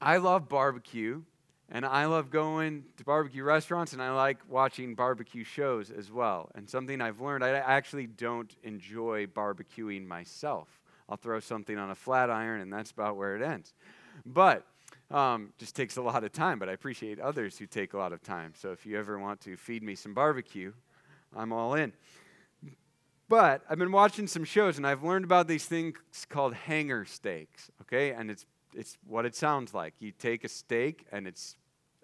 I 0.00 0.18
love 0.18 0.48
barbecue, 0.48 1.22
and 1.70 1.84
I 1.84 2.06
love 2.06 2.30
going 2.30 2.84
to 2.96 3.04
barbecue 3.04 3.42
restaurants, 3.42 3.92
and 3.92 4.00
I 4.00 4.12
like 4.12 4.38
watching 4.48 4.94
barbecue 4.94 5.44
shows 5.44 5.90
as 5.90 6.12
well. 6.12 6.50
And 6.54 6.68
something 6.68 7.00
I've 7.00 7.20
learned, 7.20 7.44
I 7.44 7.50
actually 7.50 8.06
don't 8.06 8.54
enjoy 8.62 9.26
barbecuing 9.26 10.06
myself. 10.06 10.68
I'll 11.08 11.16
throw 11.16 11.40
something 11.40 11.76
on 11.76 11.90
a 11.90 11.94
flat 11.94 12.30
iron, 12.30 12.60
and 12.60 12.72
that's 12.72 12.90
about 12.90 13.16
where 13.16 13.36
it 13.36 13.42
ends. 13.42 13.74
But 14.24 14.66
um, 15.10 15.52
just 15.58 15.76
takes 15.76 15.96
a 15.96 16.02
lot 16.02 16.24
of 16.24 16.32
time, 16.32 16.58
but 16.58 16.68
I 16.68 16.72
appreciate 16.72 17.20
others 17.20 17.58
who 17.58 17.66
take 17.66 17.94
a 17.94 17.98
lot 17.98 18.12
of 18.12 18.22
time. 18.22 18.52
So 18.56 18.72
if 18.72 18.86
you 18.86 18.98
ever 18.98 19.18
want 19.18 19.40
to 19.42 19.56
feed 19.56 19.82
me 19.82 19.94
some 19.94 20.14
barbecue, 20.14 20.72
I'm 21.34 21.52
all 21.52 21.74
in. 21.74 21.92
But 23.28 23.62
I've 23.68 23.78
been 23.78 23.92
watching 23.92 24.26
some 24.28 24.44
shows 24.44 24.78
and 24.78 24.86
I've 24.86 25.02
learned 25.02 25.24
about 25.24 25.48
these 25.48 25.64
things 25.66 25.96
called 26.28 26.54
hanger 26.54 27.04
steaks, 27.04 27.70
okay? 27.82 28.12
And 28.12 28.30
it's 28.30 28.46
it's 28.76 28.96
what 29.06 29.24
it 29.24 29.34
sounds 29.34 29.74
like. 29.74 29.94
You 29.98 30.12
take 30.12 30.44
a 30.44 30.48
steak 30.48 31.06
and 31.10 31.26
it's 31.26 31.56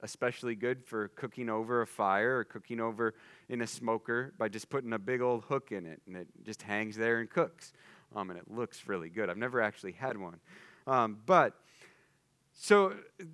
especially 0.02 0.54
good 0.54 0.84
for 0.84 1.08
cooking 1.08 1.48
over 1.48 1.82
a 1.82 1.86
fire 1.86 2.38
or 2.38 2.44
cooking 2.44 2.80
over 2.80 3.14
in 3.48 3.62
a 3.62 3.66
smoker 3.66 4.32
by 4.36 4.48
just 4.48 4.68
putting 4.68 4.92
a 4.92 4.98
big 4.98 5.20
old 5.20 5.44
hook 5.44 5.70
in 5.70 5.86
it 5.86 6.00
and 6.06 6.16
it 6.16 6.26
just 6.44 6.62
hangs 6.62 6.96
there 6.96 7.20
and 7.20 7.30
cooks. 7.30 7.72
Um, 8.14 8.30
and 8.30 8.38
it 8.38 8.50
looks 8.50 8.88
really 8.88 9.08
good. 9.08 9.30
I've 9.30 9.38
never 9.38 9.62
actually 9.62 9.92
had 9.92 10.18
one. 10.18 10.40
Um, 10.86 11.18
but 11.24 11.54
so 12.52 12.90
th- 13.18 13.30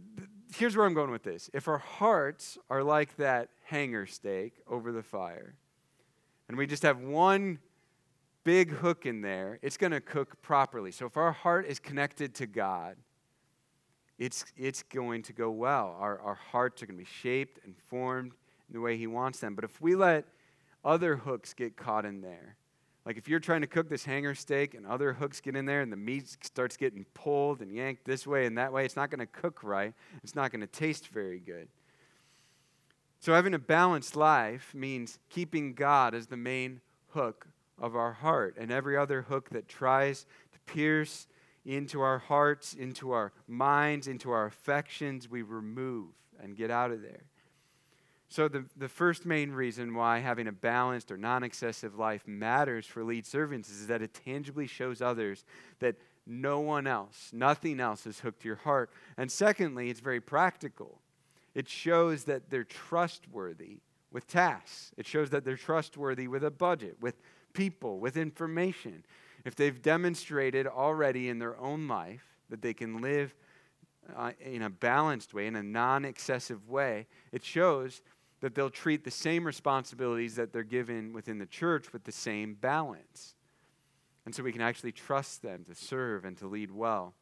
here's 0.55 0.77
where 0.77 0.87
I'm 0.87 0.95
going 0.95 1.11
with 1.11 1.23
this. 1.23 1.51
If 1.53 1.69
our 1.69 1.79
hearts 1.79 2.59
are 2.71 2.83
like 2.83 3.17
that 3.17 3.49
hanger 3.65 4.07
steak 4.07 4.55
over 4.69 4.93
the 4.93 5.03
fire, 5.03 5.55
and 6.49 6.57
we 6.57 6.67
just 6.67 6.83
have 6.83 7.01
one 7.01 7.59
big 8.45 8.71
hook 8.71 9.05
in 9.05 9.21
there, 9.21 9.59
it's 9.63 9.77
going 9.77 9.93
to 9.93 10.01
cook 10.01 10.41
properly. 10.43 10.93
So 10.93 11.07
if 11.07 11.17
our 11.17 11.33
heart 11.33 11.67
is 11.67 11.79
connected 11.79 12.35
to 12.37 12.47
God, 12.47 12.97
it's, 14.19 14.45
it's 14.57 14.83
going 14.83 15.23
to 15.25 15.33
go 15.33 15.51
well. 15.51 15.97
Our, 15.99 16.19
our 16.21 16.35
hearts 16.35 16.83
are 16.83 16.87
going 16.87 16.99
to 16.99 17.05
be 17.05 17.11
shaped 17.11 17.61
and 17.65 17.77
formed 17.77 18.33
in 18.69 18.75
the 18.75 18.81
way 18.81 18.97
He 18.97 19.07
wants 19.07 19.39
them. 19.41 19.55
But 19.55 19.65
if 19.65 19.81
we 19.81 19.95
let 19.95 20.25
other 20.85 21.17
hooks 21.17 21.55
get 21.55 21.77
caught 21.77 22.05
in 22.05 22.21
there, 22.21 22.57
like 23.07 23.17
if 23.17 23.29
you're 23.29 23.41
trying 23.41 23.63
to 23.63 23.67
cook 23.67 23.89
this 23.89 24.05
hanger 24.05 24.35
steak 24.35 24.75
and 24.75 24.87
other 24.87 25.15
hooks 25.15 25.41
get 25.41 25.57
in 25.57 25.65
there 25.65 25.81
and 25.81 25.91
the 25.91 25.97
meat 25.97 26.37
starts 26.43 26.77
getting 26.77 27.07
pulled 27.15 27.63
and 27.63 27.73
yanked 27.73 28.05
this 28.05 28.27
way 28.27 28.45
and 28.45 28.59
that 28.59 28.73
way, 28.73 28.85
it's 28.85 28.97
not 28.97 29.11
going 29.11 29.21
to 29.21 29.27
cook 29.27 29.63
right. 29.63 29.95
It's 30.23 30.35
not 30.35 30.51
going 30.51 30.61
to 30.61 30.67
taste 30.67 31.09
very 31.09 31.39
good. 31.39 31.69
So, 33.21 33.35
having 33.35 33.55
a 33.55 33.59
balanced 33.59 34.15
life 34.15 34.73
means 34.75 35.19
keeping 35.29 35.75
God 35.75 36.15
as 36.15 36.27
the 36.27 36.37
main 36.37 36.81
hook 37.09 37.49
of 37.81 37.97
our 37.97 38.13
heart, 38.13 38.57
and 38.59 38.71
every 38.71 38.97
other 38.97 39.23
hook 39.23 39.51
that 39.51 39.69
tries 39.69 40.25
to 40.53 40.73
pierce 40.73 41.27
into 41.69 42.01
our 42.01 42.19
hearts, 42.19 42.73
into 42.73 43.13
our 43.13 43.31
minds, 43.47 44.09
into 44.09 44.31
our 44.31 44.47
affections, 44.47 45.31
we 45.31 45.43
remove 45.43 46.09
and 46.43 46.57
get 46.57 46.71
out 46.71 46.91
of 46.91 47.03
there. 47.03 47.25
So, 48.31 48.49
the, 48.49 48.65
the 48.77 48.89
first 48.89 49.27
main 49.27 49.53
reason 49.53 49.95
why 49.95 50.19
having 50.19 50.47
a 50.47 50.53
balanced 50.53 51.11
or 51.11 51.19
non 51.19 51.43
excessive 51.43 51.99
life 51.99 52.27
matters 52.27 52.87
for 52.87 53.05
lead 53.05 53.27
servants 53.27 53.71
is 53.71 53.87
that 53.87 54.01
it 54.01 54.15
tangibly 54.15 54.67
shows 54.67 55.03
others 55.03 55.45
that 55.81 55.97
no 56.27 56.61
one 56.61 56.87
else, 56.87 57.31
nothing 57.33 57.81
else 57.81 58.05
has 58.05 58.21
hooked 58.21 58.43
to 58.43 58.49
your 58.49 58.57
heart. 58.57 58.91
And 59.17 59.31
secondly, 59.31 59.91
it's 59.91 60.01
very 60.01 60.21
practical. 60.21 61.01
It 61.55 61.69
shows 61.69 62.25
that 62.25 62.51
they're 62.51 62.65
trustworthy 62.65 63.81
with 64.11 64.27
tasks, 64.27 64.93
it 64.97 65.07
shows 65.07 65.29
that 65.31 65.45
they're 65.45 65.57
trustworthy 65.57 66.29
with 66.29 66.45
a 66.45 66.51
budget, 66.51 66.97
with 67.01 67.21
people, 67.53 67.99
with 67.99 68.17
information. 68.17 69.05
If 69.49 69.57
they've 69.57 69.81
demonstrated 69.81 70.67
already 70.67 71.31
in 71.31 71.39
their 71.39 71.59
own 71.59 71.89
life 71.89 72.23
that 72.51 72.61
they 72.61 72.75
can 72.75 73.01
live 73.01 73.35
uh, 74.15 74.33
in 74.43 74.61
a 74.61 74.69
balanced 74.69 75.33
way, 75.33 75.47
in 75.47 75.57
a 75.57 75.63
non 75.63 76.05
excessive 76.05 76.69
way, 76.69 77.07
it 77.33 77.43
shows 77.43 78.03
that 78.43 78.55
they'll 78.55 78.69
treat 78.69 79.05
the 79.05 79.11
same 79.11 79.47
responsibilities 79.47 80.35
that 80.35 80.53
they're 80.53 80.63
given 80.63 81.15
within 81.15 81.39
the 81.39 81.47
church 81.47 81.95
with 81.95 82.05
the 82.05 82.13
same 82.13 82.59
balance. 82.61 83.37
And 84.27 84.35
so 84.35 84.43
we 84.43 84.53
can 84.53 84.61
actually 84.61 84.93
trust 84.93 85.41
them 85.41 85.65
to 85.65 85.75
serve 85.75 86.27
and 86.27 86.37
to 86.37 86.47
lead 86.47 86.71
well. 86.71 87.15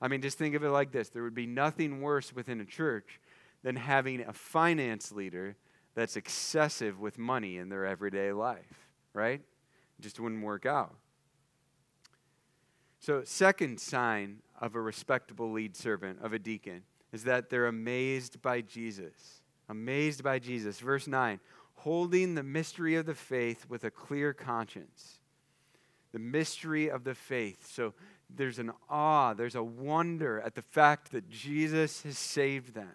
I 0.00 0.08
mean, 0.08 0.22
just 0.22 0.38
think 0.38 0.54
of 0.54 0.64
it 0.64 0.70
like 0.70 0.90
this 0.90 1.10
there 1.10 1.22
would 1.22 1.34
be 1.34 1.46
nothing 1.46 2.00
worse 2.00 2.32
within 2.32 2.62
a 2.62 2.64
church 2.64 3.20
than 3.62 3.76
having 3.76 4.22
a 4.22 4.32
finance 4.32 5.12
leader 5.12 5.54
that's 5.94 6.16
excessive 6.16 6.98
with 6.98 7.18
money 7.18 7.58
in 7.58 7.68
their 7.68 7.84
everyday 7.84 8.32
life, 8.32 8.88
right? 9.12 9.42
It 9.98 10.02
just 10.02 10.18
wouldn't 10.18 10.42
work 10.42 10.64
out. 10.64 10.94
So, 13.04 13.22
second 13.24 13.80
sign 13.80 14.38
of 14.60 14.74
a 14.74 14.80
respectable 14.80 15.52
lead 15.52 15.76
servant, 15.76 16.20
of 16.22 16.32
a 16.32 16.38
deacon, 16.38 16.82
is 17.12 17.24
that 17.24 17.50
they're 17.50 17.66
amazed 17.66 18.40
by 18.40 18.62
Jesus 18.62 19.42
amazed 19.68 20.22
by 20.22 20.38
Jesus. 20.38 20.78
Verse 20.80 21.06
9, 21.06 21.40
holding 21.76 22.34
the 22.34 22.42
mystery 22.42 22.96
of 22.96 23.06
the 23.06 23.14
faith 23.14 23.66
with 23.68 23.84
a 23.84 23.90
clear 23.90 24.32
conscience. 24.32 25.18
The 26.12 26.18
mystery 26.18 26.90
of 26.90 27.04
the 27.04 27.14
faith. 27.14 27.68
So 27.72 27.94
there's 28.34 28.58
an 28.58 28.72
awe, 28.88 29.34
there's 29.34 29.56
a 29.56 29.62
wonder 29.62 30.40
at 30.40 30.54
the 30.54 30.62
fact 30.62 31.12
that 31.12 31.28
Jesus 31.28 32.02
has 32.02 32.18
saved 32.18 32.74
them. 32.74 32.92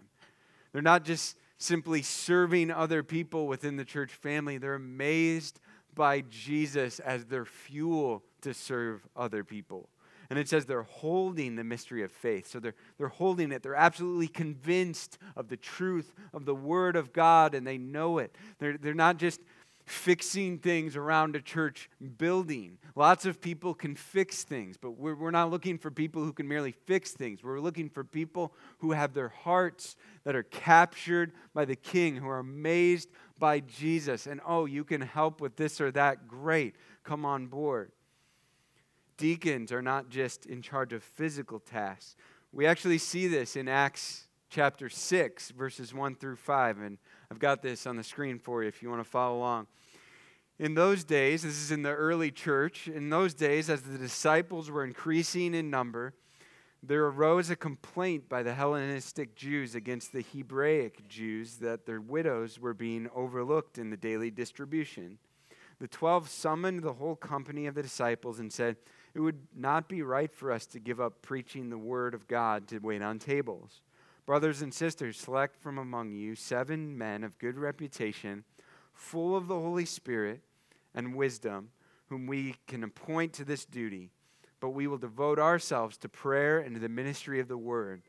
They're 0.71 0.81
not 0.81 1.03
just 1.03 1.37
simply 1.57 2.01
serving 2.01 2.71
other 2.71 3.03
people 3.03 3.47
within 3.47 3.75
the 3.75 3.85
church 3.85 4.11
family, 4.11 4.57
they're 4.57 4.75
amazed 4.75 5.59
by 5.93 6.21
Jesus 6.21 6.99
as 6.99 7.25
their 7.25 7.43
fuel 7.43 8.23
to 8.41 8.53
serve 8.53 9.05
other 9.15 9.43
people. 9.43 9.89
And 10.29 10.37
it 10.37 10.47
says 10.47 10.65
they're 10.65 10.83
holding 10.83 11.55
the 11.55 11.63
mystery 11.63 12.03
of 12.03 12.11
faith. 12.11 12.47
So 12.47 12.59
they're, 12.59 12.75
they're 12.97 13.07
holding 13.07 13.51
it. 13.51 13.63
They're 13.63 13.75
absolutely 13.75 14.27
convinced 14.27 15.17
of 15.35 15.49
the 15.49 15.57
truth 15.57 16.13
of 16.33 16.45
the 16.45 16.53
Word 16.53 16.95
of 16.95 17.13
God 17.13 17.55
and 17.55 17.65
they 17.65 17.79
know 17.79 18.19
it. 18.19 18.35
They're, 18.59 18.77
they're 18.77 18.93
not 18.93 19.17
just 19.17 19.41
fixing 19.89 20.59
things 20.59 20.95
around 20.95 21.35
a 21.35 21.41
church 21.41 21.89
building. 22.19 22.77
Lots 22.95 23.25
of 23.25 23.41
people 23.41 23.73
can 23.73 23.95
fix 23.95 24.43
things, 24.43 24.77
but 24.77 24.91
we're, 24.91 25.15
we're 25.15 25.31
not 25.31 25.49
looking 25.49 25.79
for 25.79 25.89
people 25.89 26.23
who 26.23 26.31
can 26.31 26.47
merely 26.47 26.73
fix 26.73 27.11
things. 27.11 27.43
We're 27.43 27.59
looking 27.59 27.89
for 27.89 28.03
people 28.03 28.53
who 28.79 28.91
have 28.91 29.15
their 29.15 29.29
hearts 29.29 29.95
that 30.25 30.35
are 30.35 30.43
captured 30.43 31.31
by 31.55 31.65
the 31.65 31.75
King, 31.75 32.17
who 32.17 32.29
are 32.29 32.37
amazed 32.37 33.09
by 33.39 33.61
Jesus. 33.61 34.27
And 34.27 34.41
oh, 34.45 34.65
you 34.65 34.83
can 34.83 35.01
help 35.01 35.41
with 35.41 35.55
this 35.55 35.81
or 35.81 35.91
that. 35.93 36.27
Great. 36.27 36.75
Come 37.03 37.25
on 37.25 37.47
board 37.47 37.91
deacons 39.19 39.71
are 39.71 39.81
not 39.83 40.09
just 40.09 40.47
in 40.47 40.63
charge 40.63 40.93
of 40.93 41.03
physical 41.03 41.59
tasks. 41.59 42.15
We 42.51 42.65
actually 42.65 42.97
see 42.97 43.27
this 43.27 43.55
in 43.55 43.67
Acts 43.67 44.27
chapter 44.49 44.89
6, 44.89 45.51
verses 45.51 45.93
1 45.93 46.15
through 46.15 46.37
5. 46.37 46.79
And 46.79 46.97
I've 47.29 47.37
got 47.37 47.61
this 47.61 47.85
on 47.85 47.97
the 47.97 48.03
screen 48.03 48.39
for 48.39 48.63
you 48.63 48.69
if 48.69 48.81
you 48.81 48.89
want 48.89 49.03
to 49.03 49.09
follow 49.09 49.37
along. 49.37 49.67
In 50.57 50.73
those 50.73 51.03
days, 51.03 51.43
this 51.43 51.61
is 51.61 51.69
in 51.69 51.83
the 51.83 51.93
early 51.93 52.31
church, 52.31 52.87
in 52.87 53.09
those 53.09 53.33
days, 53.33 53.69
as 53.69 53.81
the 53.81 53.97
disciples 53.97 54.71
were 54.71 54.83
increasing 54.83 55.53
in 55.53 55.69
number, 55.69 56.13
there 56.81 57.05
arose 57.05 57.49
a 57.49 57.55
complaint 57.55 58.29
by 58.29 58.41
the 58.41 58.53
Hellenistic 58.53 59.35
Jews 59.35 59.75
against 59.75 60.13
the 60.13 60.21
Hebraic 60.33 61.07
Jews 61.09 61.57
that 61.57 61.85
their 61.85 61.99
widows 62.01 62.57
were 62.57 62.73
being 62.73 63.09
overlooked 63.13 63.77
in 63.77 63.89
the 63.89 63.97
daily 63.97 64.31
distribution. 64.31 65.17
The 65.79 65.87
twelve 65.87 66.29
summoned 66.29 66.83
the 66.83 66.93
whole 66.93 67.15
company 67.15 67.67
of 67.67 67.75
the 67.75 67.83
disciples 67.83 68.39
and 68.39 68.51
said, 68.51 68.77
it 69.19 69.23
would 69.23 69.47
not 69.53 69.89
be 69.89 70.01
right 70.01 70.33
for 70.33 70.49
us 70.49 70.65
to 70.65 70.79
give 70.79 71.01
up 71.01 71.21
preaching 71.21 71.69
the 71.69 71.77
word 71.77 72.13
of 72.13 72.25
God 72.25 72.69
to 72.69 72.79
wait 72.79 73.01
on 73.01 73.19
tables. 73.19 73.81
Brothers 74.25 74.61
and 74.61 74.73
sisters, 74.73 75.17
select 75.17 75.57
from 75.57 75.77
among 75.77 76.13
you 76.13 76.35
seven 76.35 76.97
men 76.97 77.25
of 77.25 77.37
good 77.37 77.57
reputation, 77.57 78.45
full 78.93 79.35
of 79.35 79.49
the 79.49 79.59
Holy 79.59 79.83
Spirit 79.83 80.39
and 80.95 81.15
wisdom, 81.15 81.71
whom 82.07 82.27
we 82.27 82.55
can 82.65 82.81
appoint 82.81 83.33
to 83.33 83.43
this 83.43 83.65
duty. 83.65 84.09
But 84.61 84.69
we 84.69 84.87
will 84.87 84.97
devote 84.97 85.37
ourselves 85.37 85.97
to 85.97 86.07
prayer 86.07 86.59
and 86.59 86.75
to 86.75 86.79
the 86.79 86.87
ministry 86.87 87.41
of 87.41 87.49
the 87.49 87.57
word. 87.57 88.03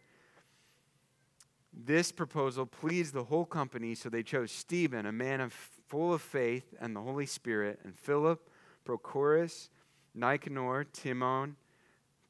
This 1.73 2.12
proposal 2.12 2.67
pleased 2.67 3.14
the 3.14 3.25
whole 3.25 3.47
company, 3.47 3.97
so 3.97 4.09
they 4.09 4.23
chose 4.23 4.52
Stephen, 4.52 5.07
a 5.07 5.12
man 5.12 5.40
of 5.40 5.52
full 5.88 6.14
of 6.14 6.23
faith 6.23 6.73
and 6.81 6.95
the 6.95 7.00
Holy 7.00 7.26
Spirit, 7.26 7.81
and 7.83 7.99
Philip, 7.99 8.49
Prochorus, 8.85 9.71
Nicanor, 10.14 10.85
Timon, 10.85 11.57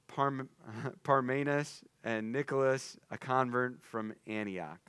Parm- 0.08 0.48
Parmenas, 1.04 1.82
and 2.04 2.32
Nicholas, 2.32 2.96
a 3.10 3.18
convert 3.18 3.82
from 3.82 4.14
Antioch. 4.26 4.80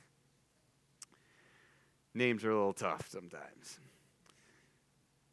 Names 2.14 2.44
are 2.44 2.50
a 2.50 2.56
little 2.56 2.72
tough 2.72 3.08
sometimes. 3.08 3.80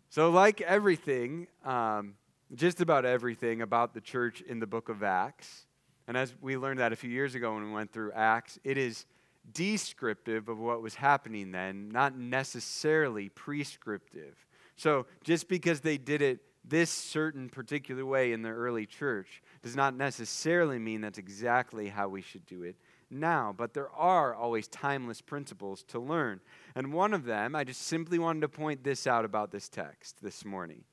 So, 0.09 0.29
like 0.29 0.61
everything, 0.61 1.47
um, 1.65 2.15
just 2.55 2.81
about 2.81 3.05
everything 3.05 3.61
about 3.61 3.93
the 3.93 4.01
church 4.01 4.41
in 4.41 4.59
the 4.59 4.67
book 4.67 4.89
of 4.89 5.03
Acts. 5.03 5.67
And 6.07 6.17
as 6.17 6.33
we 6.41 6.57
learned 6.57 6.79
that 6.79 6.91
a 6.91 6.95
few 6.95 7.11
years 7.11 7.35
ago 7.35 7.53
when 7.53 7.65
we 7.65 7.71
went 7.71 7.91
through 7.91 8.11
Acts, 8.13 8.57
it 8.63 8.77
is 8.77 9.05
descriptive 9.53 10.49
of 10.49 10.57
what 10.57 10.81
was 10.81 10.95
happening 10.95 11.51
then, 11.51 11.89
not 11.89 12.17
necessarily 12.17 13.29
prescriptive. 13.29 14.47
So 14.75 15.05
just 15.23 15.47
because 15.47 15.81
they 15.81 15.97
did 15.97 16.21
it 16.21 16.39
this 16.69 16.89
certain 16.89 17.49
particular 17.49 18.05
way 18.05 18.31
in 18.31 18.41
the 18.41 18.49
early 18.49 18.85
church 18.85 19.41
does 19.61 19.75
not 19.75 19.95
necessarily 19.95 20.79
mean 20.79 21.01
that's 21.01 21.17
exactly 21.17 21.89
how 21.89 22.07
we 22.07 22.21
should 22.21 22.45
do 22.45 22.63
it 22.63 22.75
now. 23.09 23.53
But 23.55 23.73
there 23.73 23.89
are 23.89 24.33
always 24.33 24.67
timeless 24.67 25.21
principles 25.21 25.83
to 25.89 25.99
learn. 25.99 26.39
And 26.75 26.93
one 26.93 27.13
of 27.13 27.25
them, 27.25 27.55
I 27.55 27.63
just 27.63 27.81
simply 27.81 28.19
wanted 28.19 28.41
to 28.41 28.49
point 28.49 28.83
this 28.83 29.07
out 29.07 29.25
about 29.25 29.51
this 29.51 29.67
text 29.67 30.21
this 30.21 30.45
morning. 30.45 30.83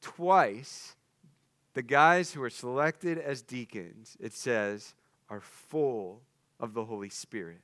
Twice, 0.00 0.96
the 1.74 1.82
guys 1.82 2.32
who 2.32 2.42
are 2.42 2.50
selected 2.50 3.18
as 3.18 3.42
deacons, 3.42 4.16
it 4.20 4.32
says, 4.32 4.94
are 5.28 5.40
full 5.40 6.22
of 6.60 6.74
the 6.74 6.84
Holy 6.84 7.08
Spirit. 7.08 7.60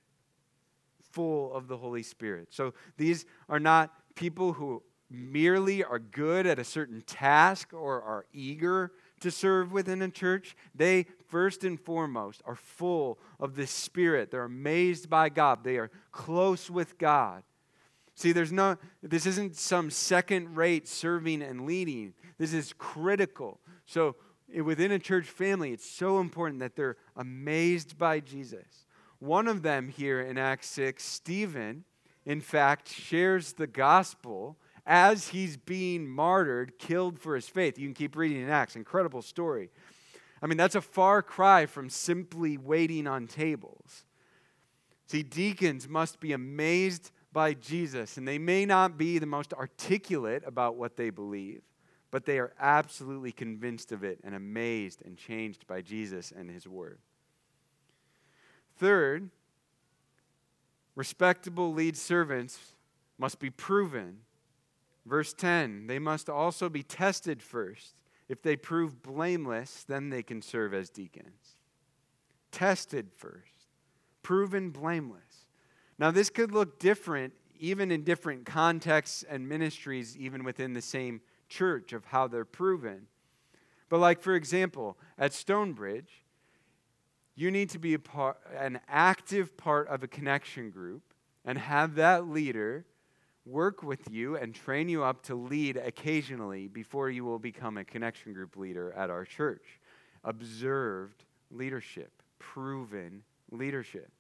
Full 1.12 1.52
of 1.54 1.68
the 1.68 1.76
Holy 1.76 2.02
Spirit. 2.02 2.48
So 2.50 2.74
these 2.96 3.24
are 3.48 3.60
not 3.60 3.92
people 4.14 4.52
who 4.52 4.82
merely 5.10 5.82
are 5.82 5.98
good 5.98 6.46
at 6.46 6.58
a 6.58 6.64
certain 6.64 7.02
task 7.02 7.72
or 7.72 8.02
are 8.02 8.26
eager 8.32 8.92
to 9.20 9.30
serve 9.30 9.72
within 9.72 10.02
a 10.02 10.08
church, 10.08 10.56
they 10.74 11.06
first 11.28 11.64
and 11.64 11.80
foremost 11.80 12.42
are 12.44 12.54
full 12.54 13.18
of 13.40 13.56
the 13.56 13.66
Spirit. 13.66 14.30
They're 14.30 14.44
amazed 14.44 15.10
by 15.10 15.28
God. 15.28 15.64
They 15.64 15.76
are 15.76 15.90
close 16.12 16.70
with 16.70 16.98
God. 16.98 17.42
See, 18.14 18.32
there's 18.32 18.52
no, 18.52 18.76
this 19.02 19.26
isn't 19.26 19.56
some 19.56 19.90
second 19.90 20.56
rate 20.56 20.88
serving 20.88 21.42
and 21.42 21.66
leading. 21.66 22.14
This 22.36 22.52
is 22.52 22.72
critical. 22.76 23.60
So, 23.86 24.16
within 24.62 24.90
a 24.92 24.98
church 24.98 25.26
family, 25.26 25.72
it's 25.72 25.88
so 25.88 26.18
important 26.20 26.60
that 26.60 26.74
they're 26.74 26.96
amazed 27.16 27.98
by 27.98 28.20
Jesus. 28.20 28.86
One 29.20 29.46
of 29.46 29.62
them 29.62 29.88
here 29.88 30.20
in 30.20 30.38
Acts 30.38 30.68
6, 30.68 31.04
Stephen, 31.04 31.84
in 32.24 32.40
fact, 32.40 32.88
shares 32.88 33.52
the 33.52 33.66
gospel 33.66 34.56
as 34.88 35.28
he's 35.28 35.58
being 35.58 36.08
martyred, 36.08 36.78
killed 36.78 37.20
for 37.20 37.34
his 37.34 37.46
faith. 37.46 37.78
You 37.78 37.86
can 37.86 37.94
keep 37.94 38.16
reading 38.16 38.42
in 38.42 38.48
Acts, 38.48 38.74
incredible 38.74 39.20
story. 39.20 39.68
I 40.40 40.46
mean, 40.46 40.56
that's 40.56 40.74
a 40.74 40.80
far 40.80 41.20
cry 41.22 41.66
from 41.66 41.90
simply 41.90 42.56
waiting 42.56 43.06
on 43.06 43.26
tables. 43.26 44.04
See, 45.06 45.22
deacons 45.22 45.86
must 45.86 46.20
be 46.20 46.32
amazed 46.32 47.10
by 47.32 47.52
Jesus, 47.52 48.16
and 48.16 48.26
they 48.26 48.38
may 48.38 48.64
not 48.64 48.96
be 48.96 49.18
the 49.18 49.26
most 49.26 49.52
articulate 49.52 50.42
about 50.46 50.76
what 50.76 50.96
they 50.96 51.10
believe, 51.10 51.60
but 52.10 52.24
they 52.24 52.38
are 52.38 52.54
absolutely 52.58 53.32
convinced 53.32 53.92
of 53.92 54.02
it 54.02 54.18
and 54.24 54.34
amazed 54.34 55.02
and 55.04 55.18
changed 55.18 55.66
by 55.66 55.82
Jesus 55.82 56.32
and 56.34 56.50
his 56.50 56.66
word. 56.66 56.98
Third, 58.78 59.28
respectable 60.94 61.74
lead 61.74 61.96
servants 61.96 62.58
must 63.18 63.38
be 63.38 63.50
proven 63.50 64.20
Verse 65.08 65.32
10 65.32 65.86
They 65.86 65.98
must 65.98 66.28
also 66.28 66.68
be 66.68 66.82
tested 66.82 67.42
first. 67.42 67.94
If 68.28 68.42
they 68.42 68.56
prove 68.56 69.02
blameless, 69.02 69.84
then 69.88 70.10
they 70.10 70.22
can 70.22 70.42
serve 70.42 70.74
as 70.74 70.90
deacons. 70.90 71.56
Tested 72.52 73.10
first, 73.16 73.66
proven 74.22 74.70
blameless. 74.70 75.46
Now, 75.98 76.10
this 76.10 76.30
could 76.30 76.52
look 76.52 76.78
different 76.78 77.32
even 77.58 77.90
in 77.90 78.04
different 78.04 78.46
contexts 78.46 79.24
and 79.28 79.48
ministries, 79.48 80.16
even 80.16 80.44
within 80.44 80.74
the 80.74 80.82
same 80.82 81.20
church, 81.48 81.92
of 81.92 82.04
how 82.04 82.28
they're 82.28 82.44
proven. 82.44 83.06
But, 83.88 83.98
like, 83.98 84.20
for 84.20 84.34
example, 84.34 84.96
at 85.18 85.32
Stonebridge, 85.32 86.22
you 87.34 87.50
need 87.50 87.70
to 87.70 87.78
be 87.78 87.96
part, 87.98 88.38
an 88.56 88.80
active 88.88 89.56
part 89.56 89.88
of 89.88 90.02
a 90.02 90.08
connection 90.08 90.70
group 90.70 91.02
and 91.44 91.58
have 91.58 91.94
that 91.96 92.28
leader 92.28 92.84
work 93.48 93.82
with 93.82 94.10
you 94.10 94.36
and 94.36 94.54
train 94.54 94.88
you 94.88 95.02
up 95.02 95.22
to 95.22 95.34
lead 95.34 95.76
occasionally 95.76 96.68
before 96.68 97.10
you 97.10 97.24
will 97.24 97.38
become 97.38 97.78
a 97.78 97.84
connection 97.84 98.32
group 98.32 98.56
leader 98.56 98.92
at 98.92 99.10
our 99.10 99.24
church. 99.24 99.80
Observed 100.24 101.24
leadership, 101.50 102.22
proven 102.38 103.22
leadership. 103.50 104.10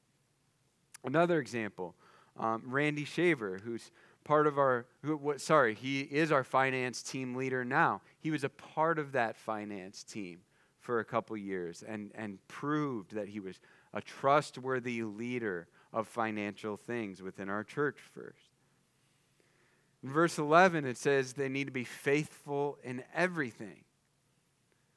Another 1.04 1.38
example, 1.38 1.94
um, 2.38 2.62
Randy 2.66 3.04
Shaver, 3.04 3.58
who's 3.62 3.90
part 4.24 4.46
of 4.46 4.58
our, 4.58 4.86
who, 5.02 5.16
what, 5.16 5.40
sorry, 5.40 5.74
he 5.74 6.00
is 6.00 6.32
our 6.32 6.44
finance 6.44 7.02
team 7.02 7.34
leader 7.34 7.64
now. 7.64 8.00
He 8.20 8.30
was 8.30 8.44
a 8.44 8.48
part 8.48 8.98
of 8.98 9.12
that 9.12 9.36
finance 9.36 10.02
team 10.02 10.40
for 10.80 11.00
a 11.00 11.04
couple 11.04 11.36
years 11.36 11.84
and, 11.86 12.10
and 12.14 12.38
proved 12.48 13.14
that 13.14 13.28
he 13.28 13.40
was 13.40 13.60
a 13.92 14.00
trustworthy 14.00 15.02
leader 15.02 15.68
of 15.92 16.08
financial 16.08 16.76
things 16.76 17.22
within 17.22 17.48
our 17.48 17.64
church 17.64 17.98
first. 18.14 18.57
In 20.08 20.14
verse 20.14 20.38
11, 20.38 20.86
it 20.86 20.96
says 20.96 21.34
they 21.34 21.50
need 21.50 21.66
to 21.66 21.70
be 21.70 21.84
faithful 21.84 22.78
in 22.82 23.04
everything. 23.14 23.84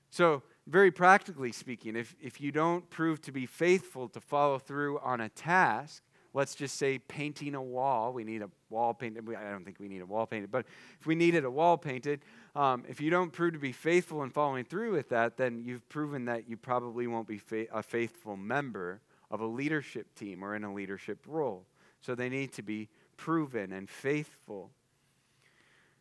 So, 0.10 0.41
very 0.67 0.89
practically 0.89 1.52
speaking, 1.52 1.97
if, 1.97 2.15
if 2.21 2.39
you 2.39 2.54
don't 2.54 2.89
prove 2.89 3.21
to 3.24 3.34
be 3.34 3.45
faithful 3.45 4.08
to 4.08 4.21
follow 4.21 4.58
through 4.58 5.00
on 5.00 5.19
a 5.19 5.28
task, 5.28 6.02
let's 6.34 6.56
just 6.56 6.78
say 6.78 6.97
painting 6.97 7.56
a 7.56 7.62
wall, 7.62 8.13
we 8.13 8.24
need 8.24 8.41
a 8.41 8.50
wall 8.69 8.93
painted. 8.93 9.28
I 9.36 9.52
don't 9.52 9.65
think 9.65 9.82
we 9.82 9.89
need 9.89 10.02
a 10.02 10.06
wall 10.06 10.26
painted, 10.26 10.50
but 10.50 10.65
if 10.97 11.06
we 11.06 11.15
needed 11.15 11.43
a 11.43 11.52
wall 11.52 11.78
painted, 11.78 12.21
um, 12.56 12.86
if 12.88 13.02
you 13.02 13.10
don't 13.10 13.34
prove 13.34 13.52
to 13.52 13.60
be 13.60 13.74
faithful 13.74 14.24
in 14.24 14.30
following 14.30 14.63
through 14.63 14.93
with 14.93 15.10
that, 15.10 15.36
then 15.36 15.62
you've 15.62 15.89
proven 15.89 16.24
that 16.24 16.47
you 16.47 16.56
probably 16.56 17.06
won't 17.06 17.28
be 17.28 17.38
fa- 17.38 17.67
a 17.74 17.84
faithful 17.84 18.38
member 18.38 19.02
of 19.30 19.41
a 19.41 19.45
leadership 19.45 20.15
team 20.15 20.41
or 20.41 20.56
in 20.56 20.63
a 20.63 20.74
leadership 20.74 21.19
role. 21.28 21.65
So 22.00 22.15
they 22.15 22.30
need 22.30 22.54
to 22.54 22.62
be 22.62 22.88
proven 23.17 23.74
and 23.74 23.89
faithful. 23.89 24.71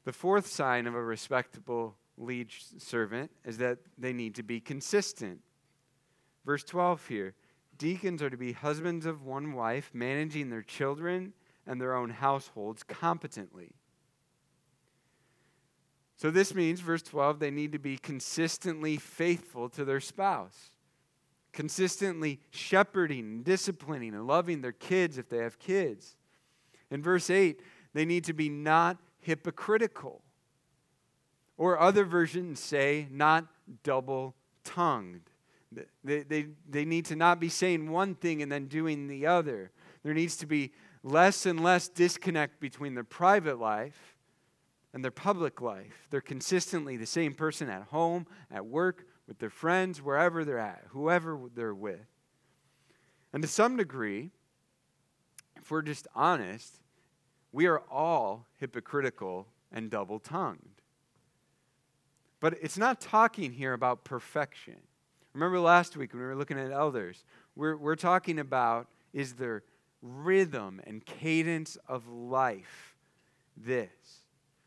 The 0.04 0.12
fourth 0.12 0.46
sign 0.46 0.86
of 0.86 0.94
a 0.94 1.02
respectable 1.02 1.96
lead 2.16 2.50
servant 2.78 3.30
is 3.44 3.58
that 3.58 3.78
they 3.98 4.12
need 4.12 4.34
to 4.36 4.42
be 4.42 4.60
consistent. 4.60 5.40
Verse 6.44 6.64
12 6.64 7.06
here 7.06 7.34
deacons 7.76 8.22
are 8.22 8.30
to 8.30 8.36
be 8.36 8.52
husbands 8.52 9.06
of 9.06 9.24
one 9.24 9.54
wife, 9.54 9.90
managing 9.94 10.50
their 10.50 10.62
children 10.62 11.32
and 11.66 11.80
their 11.80 11.94
own 11.94 12.10
households 12.10 12.82
competently. 12.82 13.72
So 16.16 16.30
this 16.30 16.54
means, 16.54 16.80
verse 16.80 17.00
12, 17.00 17.38
they 17.38 17.50
need 17.50 17.72
to 17.72 17.78
be 17.78 17.96
consistently 17.96 18.98
faithful 18.98 19.70
to 19.70 19.86
their 19.86 20.00
spouse, 20.00 20.72
consistently 21.52 22.40
shepherding, 22.50 23.42
disciplining, 23.42 24.12
and 24.12 24.26
loving 24.26 24.60
their 24.60 24.72
kids 24.72 25.16
if 25.16 25.30
they 25.30 25.38
have 25.38 25.58
kids. 25.58 26.16
In 26.90 27.02
verse 27.02 27.30
8, 27.30 27.62
they 27.94 28.04
need 28.04 28.24
to 28.24 28.34
be 28.34 28.50
not 28.50 28.98
hypocritical. 29.20 30.22
Or 31.56 31.78
other 31.78 32.04
versions 32.04 32.60
say, 32.60 33.06
not 33.10 33.46
double 33.82 34.34
tongued. 34.64 35.22
They, 36.02 36.22
they, 36.22 36.46
they 36.68 36.84
need 36.84 37.04
to 37.06 37.16
not 37.16 37.38
be 37.38 37.48
saying 37.48 37.90
one 37.90 38.14
thing 38.14 38.42
and 38.42 38.50
then 38.50 38.66
doing 38.66 39.06
the 39.06 39.26
other. 39.26 39.70
There 40.02 40.14
needs 40.14 40.36
to 40.36 40.46
be 40.46 40.72
less 41.02 41.46
and 41.46 41.62
less 41.62 41.88
disconnect 41.88 42.60
between 42.60 42.94
their 42.94 43.04
private 43.04 43.58
life 43.58 44.16
and 44.92 45.04
their 45.04 45.10
public 45.10 45.60
life. 45.60 46.08
They're 46.10 46.20
consistently 46.20 46.96
the 46.96 47.06
same 47.06 47.34
person 47.34 47.68
at 47.68 47.82
home, 47.84 48.26
at 48.50 48.66
work, 48.66 49.06
with 49.28 49.38
their 49.38 49.50
friends, 49.50 50.02
wherever 50.02 50.44
they're 50.44 50.58
at, 50.58 50.82
whoever 50.88 51.38
they're 51.54 51.74
with. 51.74 52.00
And 53.32 53.42
to 53.42 53.48
some 53.48 53.76
degree, 53.76 54.32
if 55.56 55.70
we're 55.70 55.82
just 55.82 56.08
honest, 56.16 56.80
we 57.52 57.66
are 57.66 57.80
all 57.90 58.46
hypocritical 58.58 59.46
and 59.72 59.90
double 59.90 60.18
tongued. 60.18 60.80
But 62.40 62.54
it's 62.62 62.78
not 62.78 63.00
talking 63.00 63.52
here 63.52 63.72
about 63.72 64.04
perfection. 64.04 64.76
Remember 65.34 65.60
last 65.60 65.96
week 65.96 66.12
when 66.12 66.22
we 66.22 66.26
were 66.26 66.36
looking 66.36 66.58
at 66.58 66.72
elders, 66.72 67.24
we're, 67.54 67.76
we're 67.76 67.96
talking 67.96 68.38
about 68.38 68.88
is 69.12 69.34
their 69.34 69.62
rhythm 70.02 70.80
and 70.84 71.04
cadence 71.04 71.76
of 71.86 72.08
life 72.08 72.96
this? 73.56 74.24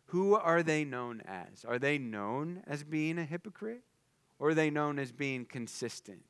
Who 0.08 0.36
are 0.36 0.62
they 0.62 0.86
known 0.86 1.22
as? 1.26 1.66
Are 1.66 1.80
they 1.80 1.98
known 1.98 2.62
as 2.68 2.84
being 2.84 3.18
a 3.18 3.26
hypocrite? 3.26 3.82
Or 4.40 4.50
are 4.50 4.54
they 4.54 4.70
known 4.70 5.00
as 5.00 5.12
being 5.12 5.46
consistent? 5.46 6.22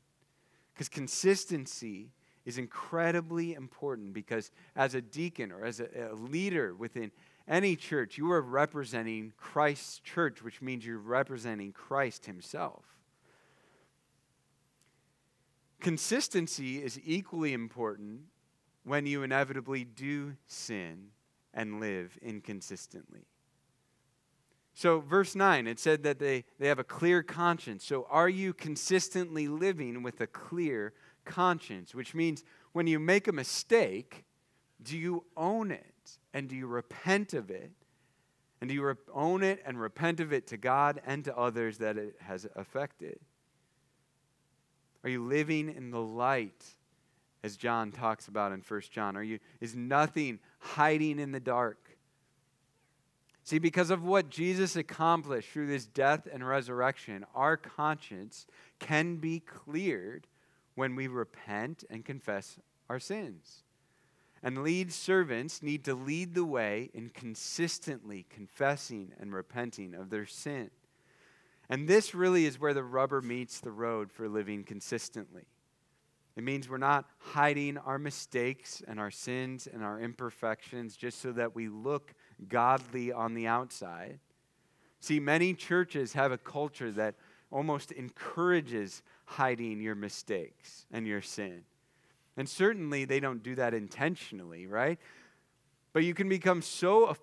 Because 0.74 0.88
consistency 0.88 2.12
is 2.46 2.58
incredibly 2.58 3.54
important 3.54 4.14
because 4.14 4.52
as 4.76 4.96
a 4.96 5.02
deacon 5.02 5.52
or 5.52 5.66
as 5.66 5.80
a, 5.80 5.88
a, 6.12 6.16
leader 6.16 6.76
within 6.76 7.12
any 7.48 7.76
church, 7.76 8.18
you 8.18 8.32
are 8.32 8.42
representing 8.42 9.34
Christ's 9.38 10.00
church, 10.00 10.44
which 10.44 10.62
means 10.62 10.86
you're 10.86 10.98
representing 10.98 11.72
Christ 11.72 12.26
himself. 12.26 12.84
Consistency 15.80 16.82
is 16.82 17.00
equally 17.04 17.54
important 17.54 18.22
when 18.84 19.06
you 19.06 19.24
inevitably 19.24 19.84
do 19.84 20.36
sin 20.48 21.08
and 21.54 21.80
live 21.80 22.18
inconsistently. 22.22 23.26
So, 24.74 25.02
verse 25.02 25.36
9, 25.36 25.68
it 25.68 25.80
said 25.80 26.04
that 26.04 26.20
they, 26.20 26.46
they 26.60 26.68
have 26.68 26.80
a 26.80 26.84
clear 26.84 27.22
conscience. 27.22 27.86
So, 27.86 28.08
are 28.10 28.30
you 28.30 28.54
consistently 28.54 29.48
living 29.48 30.02
with 30.02 30.20
a 30.20 30.26
clear 30.26 30.94
conscience? 31.26 31.94
Which 31.94 32.14
means 32.14 32.44
when 32.72 32.88
you 32.88 33.00
make 33.00 33.28
a 33.28 33.32
mistake, 33.32 34.26
do 34.82 34.98
you 34.98 35.24
own 35.38 35.72
it? 35.72 36.18
And 36.34 36.48
do 36.48 36.56
you 36.56 36.68
repent 36.68 37.34
of 37.34 37.50
it? 37.50 37.72
And 38.60 38.70
do 38.70 38.76
you 38.76 38.98
own 39.14 39.44
it 39.44 39.62
and 39.66 39.80
repent 39.80 40.20
of 40.20 40.32
it 40.32 40.48
to 40.48 40.58
God 40.58 41.02
and 41.06 41.24
to 41.26 41.38
others 41.38 41.80
that 41.80 41.98
it 41.98 42.16
has 42.22 42.48
affected? 42.56 43.20
Are 45.04 45.10
you 45.10 45.24
living 45.24 45.70
in 45.70 45.92
the 45.92 46.02
light 46.02 46.64
as 47.44 47.58
John 47.58 47.92
talks 47.92 48.28
about 48.28 48.54
in 48.54 48.62
1 48.66 48.82
John? 48.90 49.18
Are 49.18 49.24
you 49.24 49.40
is 49.60 49.76
nothing 49.76 50.40
hiding 50.60 51.20
in 51.20 51.32
the 51.32 51.42
dark? 51.42 51.98
See, 53.44 53.60
because 53.60 53.90
of 53.90 54.04
what 54.04 54.30
Jesus 54.30 54.78
accomplished 54.78 55.50
through 55.50 55.68
this 55.68 55.86
death 55.86 56.28
and 56.32 56.48
resurrection, 56.48 57.26
our 57.36 57.58
conscience 57.58 58.46
can 58.80 59.18
be 59.18 59.42
cleared 59.42 60.28
when 60.76 60.96
we 60.96 61.08
repent 61.08 61.84
and 61.90 62.06
confess 62.06 62.58
our 62.90 63.00
sins. 63.00 63.64
And 64.42 64.62
lead 64.64 64.92
servants 64.92 65.64
need 65.64 65.86
to 65.86 65.96
lead 65.96 66.36
the 66.36 66.44
way 66.44 66.90
in 66.94 67.10
consistently 67.10 68.26
confessing 68.30 69.14
and 69.20 69.34
repenting 69.34 69.94
of 69.94 70.10
their 70.10 70.26
sin. 70.26 70.70
And 71.70 71.88
this 71.88 72.14
really 72.14 72.46
is 72.46 72.60
where 72.60 72.74
the 72.74 72.84
rubber 72.84 73.22
meets 73.22 73.60
the 73.60 73.72
road 73.72 74.12
for 74.12 74.28
living 74.28 74.66
consistently. 74.66 75.46
It 76.36 76.44
means 76.44 76.68
we're 76.68 76.78
not 76.78 77.06
hiding 77.20 77.78
our 77.78 78.00
mistakes 78.00 78.82
and 78.88 79.00
our 79.00 79.12
sins 79.12 79.68
and 79.72 79.84
our 79.84 80.00
imperfections 80.00 80.98
just 80.98 81.22
so 81.22 81.32
that 81.32 81.56
we 81.56 81.70
look 81.70 82.14
godly 82.50 83.12
on 83.14 83.36
the 83.36 83.48
outside. 83.48 84.20
See, 85.00 85.20
many 85.20 85.54
churches 85.54 86.14
have 86.14 86.32
a 86.32 86.38
culture 86.38 86.92
that 86.92 87.16
almost 87.52 87.92
encourages 87.92 89.04
hiding 89.26 89.82
your 89.82 89.96
mistakes 89.96 90.86
and 90.92 91.08
your 91.08 91.22
sin. 91.22 91.64
And 92.36 92.50
certainly 92.50 93.06
they 93.06 93.20
don't 93.20 93.44
do 93.44 93.56
that 93.56 93.74
intentionally, 93.74 94.68
right? 94.68 95.00
But 95.94 96.04
you 96.04 96.14
can 96.14 96.28
become 96.28 96.62
so 96.62 97.14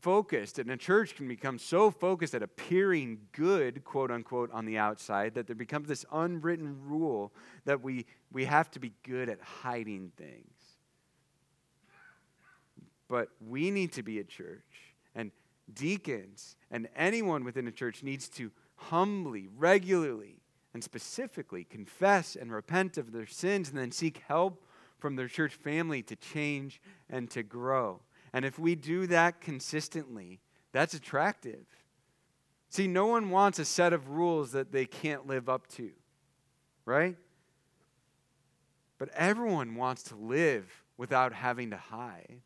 focused, 0.00 0.58
and 0.58 0.70
a 0.70 0.76
church 0.76 1.14
can 1.14 1.28
become 1.28 1.58
so 1.58 1.90
focused 1.90 2.34
at 2.34 2.42
appearing 2.42 3.18
good, 3.32 3.84
quote 3.84 4.10
unquote, 4.10 4.50
on 4.52 4.64
the 4.64 4.78
outside, 4.78 5.34
that 5.34 5.46
there 5.46 5.56
becomes 5.56 5.88
this 5.88 6.04
unwritten 6.12 6.76
rule 6.86 7.32
that 7.66 7.82
we, 7.82 8.06
we 8.32 8.46
have 8.46 8.70
to 8.72 8.80
be 8.80 8.92
good 9.02 9.28
at 9.28 9.40
hiding 9.40 10.12
things. 10.16 10.50
But 13.08 13.28
we 13.46 13.70
need 13.70 13.92
to 13.92 14.02
be 14.02 14.18
a 14.18 14.24
church, 14.24 14.94
and 15.14 15.30
deacons 15.72 16.56
and 16.70 16.88
anyone 16.96 17.44
within 17.44 17.68
a 17.68 17.72
church 17.72 18.02
needs 18.02 18.28
to 18.30 18.50
humbly, 18.76 19.48
regularly, 19.56 20.36
and 20.74 20.82
specifically 20.82 21.64
confess 21.64 22.36
and 22.36 22.52
repent 22.52 22.98
of 22.98 23.12
their 23.12 23.26
sins 23.26 23.70
and 23.70 23.78
then 23.78 23.92
seek 23.92 24.22
help 24.26 24.62
from 24.98 25.16
their 25.16 25.28
church 25.28 25.54
family 25.54 26.02
to 26.02 26.16
change 26.16 26.80
and 27.08 27.30
to 27.30 27.42
grow. 27.42 28.00
And 28.32 28.44
if 28.44 28.58
we 28.58 28.74
do 28.74 29.06
that 29.06 29.40
consistently, 29.40 30.40
that's 30.72 30.92
attractive. 30.92 31.64
See, 32.68 32.88
no 32.88 33.06
one 33.06 33.30
wants 33.30 33.60
a 33.60 33.64
set 33.64 33.92
of 33.92 34.08
rules 34.08 34.50
that 34.50 34.72
they 34.72 34.84
can't 34.84 35.28
live 35.28 35.48
up 35.48 35.68
to, 35.74 35.92
right? 36.84 37.16
But 38.98 39.10
everyone 39.14 39.76
wants 39.76 40.02
to 40.04 40.16
live 40.16 40.82
without 40.96 41.32
having 41.32 41.70
to 41.70 41.76
hide. 41.76 42.40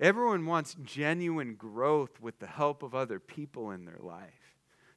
Everyone 0.00 0.44
wants 0.44 0.76
genuine 0.82 1.54
growth 1.54 2.20
with 2.20 2.40
the 2.40 2.46
help 2.46 2.82
of 2.82 2.94
other 2.94 3.20
people 3.20 3.70
in 3.70 3.84
their 3.84 4.00
life. 4.00 4.45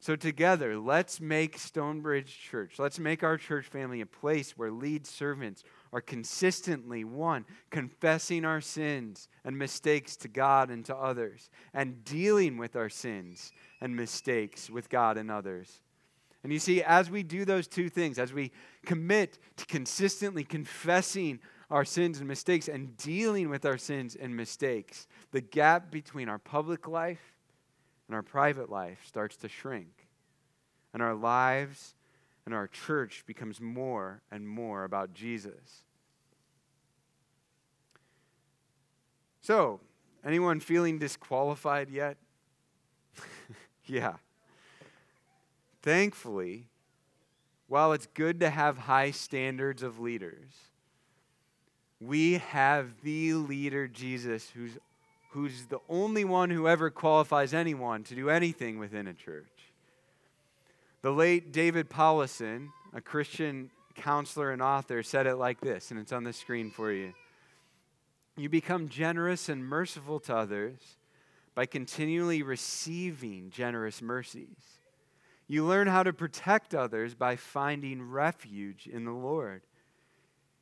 So, 0.02 0.16
together, 0.16 0.78
let's 0.78 1.20
make 1.20 1.58
Stonebridge 1.58 2.40
Church, 2.40 2.80
let's 2.80 3.00
make 3.00 3.22
our 3.22 3.38
church 3.38 3.66
family 3.66 4.00
a 4.00 4.06
place 4.06 4.58
where 4.58 4.72
lead 4.72 5.06
servants 5.06 5.64
are 5.92 6.00
consistently, 6.00 7.04
one, 7.04 7.46
confessing 7.70 8.46
our 8.46 8.62
sins 8.62 9.28
and 9.44 9.58
mistakes 9.58 10.16
to 10.18 10.30
God 10.30 10.70
and 10.70 10.86
to 10.86 10.96
others, 10.96 11.50
and 11.74 12.06
dealing 12.06 12.58
with 12.58 12.78
our 12.78 12.88
sins 12.88 13.52
and 13.82 13.94
mistakes 13.94 14.70
with 14.70 14.90
God 14.90 15.18
and 15.18 15.30
others. 15.30 15.82
And 16.44 16.54
you 16.54 16.60
see, 16.60 16.82
as 16.82 17.10
we 17.10 17.22
do 17.22 17.44
those 17.44 17.68
two 17.68 17.90
things, 17.90 18.18
as 18.18 18.32
we 18.32 18.54
commit 18.86 19.38
to 19.58 19.66
consistently 19.66 20.46
confessing 20.46 21.40
our 21.70 21.84
sins 21.84 22.20
and 22.20 22.28
mistakes 22.28 22.70
and 22.70 22.96
dealing 22.96 23.50
with 23.50 23.66
our 23.66 23.78
sins 23.78 24.16
and 24.16 24.34
mistakes, 24.34 25.08
the 25.32 25.42
gap 25.42 25.92
between 25.92 26.30
our 26.30 26.40
public 26.40 26.88
life 26.88 27.36
and 28.10 28.16
our 28.16 28.24
private 28.24 28.72
life 28.72 28.98
starts 29.06 29.38
to 29.38 29.48
shrink. 29.48 30.08
And 30.96 31.04
our 31.04 31.14
lives 31.14 31.94
and 32.44 32.56
our 32.56 32.66
church 32.68 33.24
becomes 33.28 33.62
more 33.62 34.24
and 34.32 34.50
more 34.50 34.84
about 34.84 35.14
Jesus. 35.14 35.84
So, 39.42 39.80
anyone 40.26 40.60
feeling 40.60 40.98
disqualified 40.98 41.92
yet? 41.92 42.18
yeah. 43.86 44.16
Thankfully, 45.84 46.66
while 47.68 47.94
it's 47.94 48.08
good 48.16 48.40
to 48.40 48.50
have 48.50 48.80
high 48.80 49.12
standards 49.12 49.84
of 49.84 50.00
leaders, 50.00 50.50
we 52.02 52.40
have 52.40 53.02
the 53.04 53.36
leader, 53.36 53.88
Jesus, 53.88 54.50
who's 54.50 54.80
who's 55.30 55.66
the 55.68 55.80
only 55.88 56.26
one 56.26 56.50
who 56.50 56.68
ever 56.68 56.90
qualifies 56.90 57.54
anyone 57.54 58.04
to 58.04 58.16
do 58.16 58.30
anything 58.30 58.80
within 58.80 59.08
a 59.08 59.14
church. 59.14 59.46
The 61.02 61.12
late 61.12 61.52
David 61.52 61.90
Powlison, 61.90 62.70
a 62.94 63.02
Christian 63.02 63.70
counselor 63.96 64.52
and 64.52 64.62
author, 64.62 65.04
said 65.04 65.28
it 65.28 65.36
like 65.36 65.62
this, 65.62 65.92
and 65.92 66.00
it's 66.00 66.12
on 66.12 66.24
the 66.24 66.34
screen 66.34 66.72
for 66.72 66.92
you. 66.92 67.14
You 68.36 68.50
become 68.50 68.90
generous 68.90 69.50
and 69.50 69.64
merciful 69.64 70.20
to 70.22 70.36
others 70.36 70.98
by 71.56 71.66
continually 71.66 72.42
receiving 72.42 73.50
generous 73.50 74.02
mercies. 74.02 74.80
You 75.48 75.66
learn 75.66 75.88
how 75.88 76.04
to 76.04 76.14
protect 76.14 76.74
others 76.74 77.16
by 77.16 77.36
finding 77.36 78.10
refuge 78.10 78.88
in 78.88 79.04
the 79.04 79.12
Lord. 79.12 79.62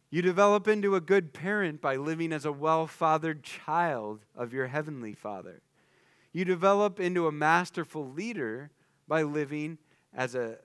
You 0.10 0.22
develop 0.22 0.70
into 0.70 0.96
a 0.96 1.02
good 1.02 1.34
parent 1.34 1.82
by 1.82 1.98
living 1.98 2.32
as 2.32 2.46
a 2.46 2.52
well 2.52 2.88
fathered 2.88 3.44
child 3.44 4.26
of 4.36 4.54
your 4.54 4.68
heavenly 4.68 5.14
Father. 5.14 5.62
You 6.32 6.46
develop 6.46 7.00
into 7.00 7.28
a 7.28 7.32
masterful 7.32 8.10
leader 8.10 8.72
by 9.08 9.24
living 9.24 9.78
as 10.14 10.34
a, 10.34 10.60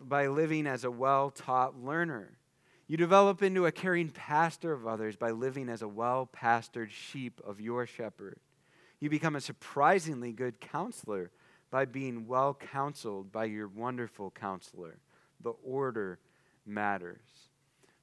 by 0.00 0.28
living 0.28 0.66
as 0.66 0.84
a 0.84 0.90
well 0.90 1.30
taught 1.30 1.78
learner. 1.82 2.38
You 2.86 2.96
develop 2.96 3.42
into 3.42 3.66
a 3.66 3.72
caring 3.72 4.08
pastor 4.08 4.72
of 4.72 4.86
others 4.86 5.16
by 5.16 5.32
living 5.32 5.68
as 5.68 5.82
a 5.82 5.88
well 5.88 6.26
pastored 6.26 6.90
sheep 6.90 7.42
of 7.46 7.60
your 7.60 7.86
shepherd. 7.86 8.38
You 9.00 9.10
become 9.10 9.36
a 9.36 9.40
surprisingly 9.42 10.32
good 10.32 10.60
counselor 10.60 11.30
by 11.70 11.84
being 11.84 12.26
well 12.26 12.54
counseled 12.54 13.30
by 13.30 13.44
your 13.44 13.68
wonderful 13.68 14.30
counselor. 14.30 14.96
The 15.42 15.52
order 15.62 16.18
matters 16.64 17.47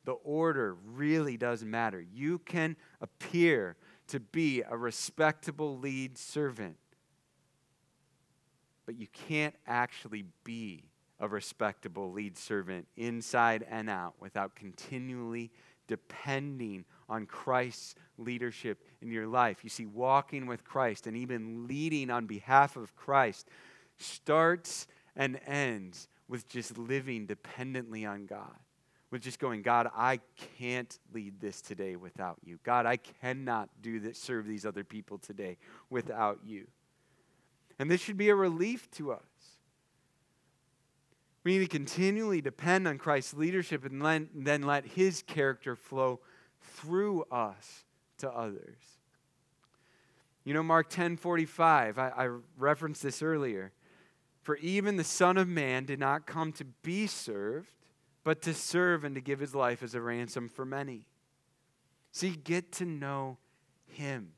the 0.05 0.13
order 0.13 0.75
really 0.85 1.35
does 1.35 1.63
matter. 1.63 1.99
You 1.99 2.39
can 2.39 2.75
appear 3.01 3.75
to 4.07 4.19
be 4.19 4.61
a 4.61 4.77
respectable 4.77 5.77
lead 5.79 6.17
servant, 6.17 6.77
but 8.85 8.95
you 8.95 9.07
can't 9.07 9.55
actually 9.65 10.25
be 10.43 10.83
a 11.19 11.27
respectable 11.27 12.11
lead 12.11 12.37
servant 12.37 12.87
inside 12.95 13.65
and 13.69 13.89
out 13.89 14.13
without 14.19 14.55
continually 14.55 15.51
depending 15.87 16.83
on 17.07 17.25
Christ's 17.25 17.95
leadership 18.17 18.83
in 19.01 19.11
your 19.11 19.27
life. 19.27 19.63
You 19.63 19.69
see, 19.69 19.85
walking 19.85 20.47
with 20.47 20.63
Christ 20.63 21.07
and 21.07 21.15
even 21.15 21.67
leading 21.67 22.09
on 22.09 22.25
behalf 22.25 22.75
of 22.75 22.95
Christ 22.95 23.47
starts 23.97 24.87
and 25.15 25.39
ends 25.45 26.07
with 26.27 26.49
just 26.49 26.77
living 26.77 27.27
dependently 27.27 28.05
on 28.05 28.25
God 28.25 28.57
with 29.11 29.21
just 29.21 29.39
going, 29.39 29.61
God, 29.61 29.89
I 29.95 30.19
can't 30.57 30.97
lead 31.13 31.39
this 31.39 31.61
today 31.61 31.95
without 31.95 32.37
you. 32.43 32.59
God, 32.63 32.85
I 32.85 32.97
cannot 32.97 33.69
do 33.81 33.99
this, 33.99 34.19
serve 34.19 34.47
these 34.47 34.65
other 34.65 34.83
people 34.83 35.17
today 35.17 35.57
without 35.89 36.39
you. 36.45 36.67
And 37.77 37.89
this 37.89 38.01
should 38.01 38.17
be 38.17 38.29
a 38.29 38.35
relief 38.35 38.89
to 38.91 39.11
us. 39.11 39.21
We 41.43 41.57
need 41.57 41.65
to 41.65 41.67
continually 41.67 42.41
depend 42.41 42.87
on 42.87 42.97
Christ's 42.97 43.35
leadership 43.35 43.85
and 43.85 44.27
then 44.33 44.63
let 44.63 44.85
his 44.85 45.21
character 45.21 45.75
flow 45.75 46.19
through 46.59 47.25
us 47.31 47.83
to 48.17 48.31
others. 48.31 48.77
You 50.43 50.53
know, 50.53 50.63
Mark 50.63 50.89
10 50.89 51.17
45, 51.17 51.99
I, 51.99 52.09
I 52.09 52.29
referenced 52.57 53.03
this 53.03 53.21
earlier. 53.21 53.71
For 54.41 54.57
even 54.57 54.95
the 54.95 55.03
Son 55.03 55.37
of 55.37 55.47
Man 55.47 55.85
did 55.85 55.99
not 55.99 56.25
come 56.25 56.51
to 56.53 56.65
be 56.65 57.07
served 57.07 57.69
but 58.25 58.41
to 58.41 58.53
serve 58.53 59.05
and 59.05 59.15
to 59.15 59.21
give 59.21 59.39
his 59.39 59.55
life 59.55 59.81
as 59.81 59.95
a 59.95 60.01
ransom 60.01 60.49
for 60.49 60.65
many. 60.65 61.05
See, 62.11 62.31
get 62.31 62.73
to 62.73 62.85
know 62.85 63.37
him. 63.85 64.31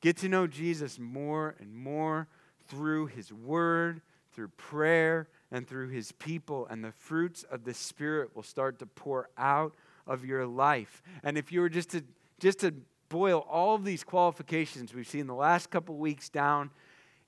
Get 0.00 0.18
to 0.18 0.28
know 0.28 0.46
Jesus 0.46 0.98
more 0.98 1.56
and 1.58 1.74
more 1.74 2.28
through 2.68 3.06
his 3.06 3.32
word, 3.32 4.02
through 4.32 4.48
prayer, 4.48 5.28
and 5.50 5.66
through 5.66 5.88
his 5.88 6.12
people, 6.12 6.66
and 6.70 6.84
the 6.84 6.92
fruits 6.92 7.42
of 7.50 7.64
the 7.64 7.74
Spirit 7.74 8.36
will 8.36 8.42
start 8.42 8.78
to 8.78 8.86
pour 8.86 9.30
out 9.36 9.74
of 10.06 10.24
your 10.24 10.46
life. 10.46 11.02
And 11.24 11.36
if 11.36 11.50
you 11.50 11.60
were 11.60 11.68
just 11.68 11.90
to 11.90 12.04
just 12.38 12.60
to 12.60 12.74
boil 13.08 13.46
all 13.50 13.74
of 13.74 13.84
these 13.84 14.04
qualifications 14.04 14.94
we've 14.94 15.08
seen 15.08 15.26
the 15.26 15.34
last 15.34 15.68
couple 15.68 15.96
weeks 15.96 16.28
down 16.28 16.70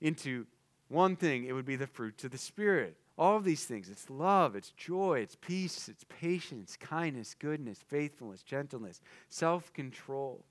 into 0.01 0.45
one 0.87 1.15
thing, 1.15 1.45
it 1.45 1.51
would 1.53 1.65
be 1.65 1.75
the 1.75 1.87
fruits 1.87 2.23
of 2.23 2.31
the 2.31 2.37
Spirit. 2.37 2.95
All 3.17 3.37
of 3.37 3.43
these 3.43 3.65
things 3.65 3.89
it's 3.89 4.09
love, 4.09 4.55
it's 4.55 4.71
joy, 4.71 5.19
it's 5.19 5.35
peace, 5.35 5.87
it's 5.87 6.05
patience, 6.09 6.77
kindness, 6.79 7.35
goodness, 7.37 7.79
faithfulness, 7.87 8.43
gentleness, 8.43 9.01
self 9.29 9.71
control. 9.73 10.45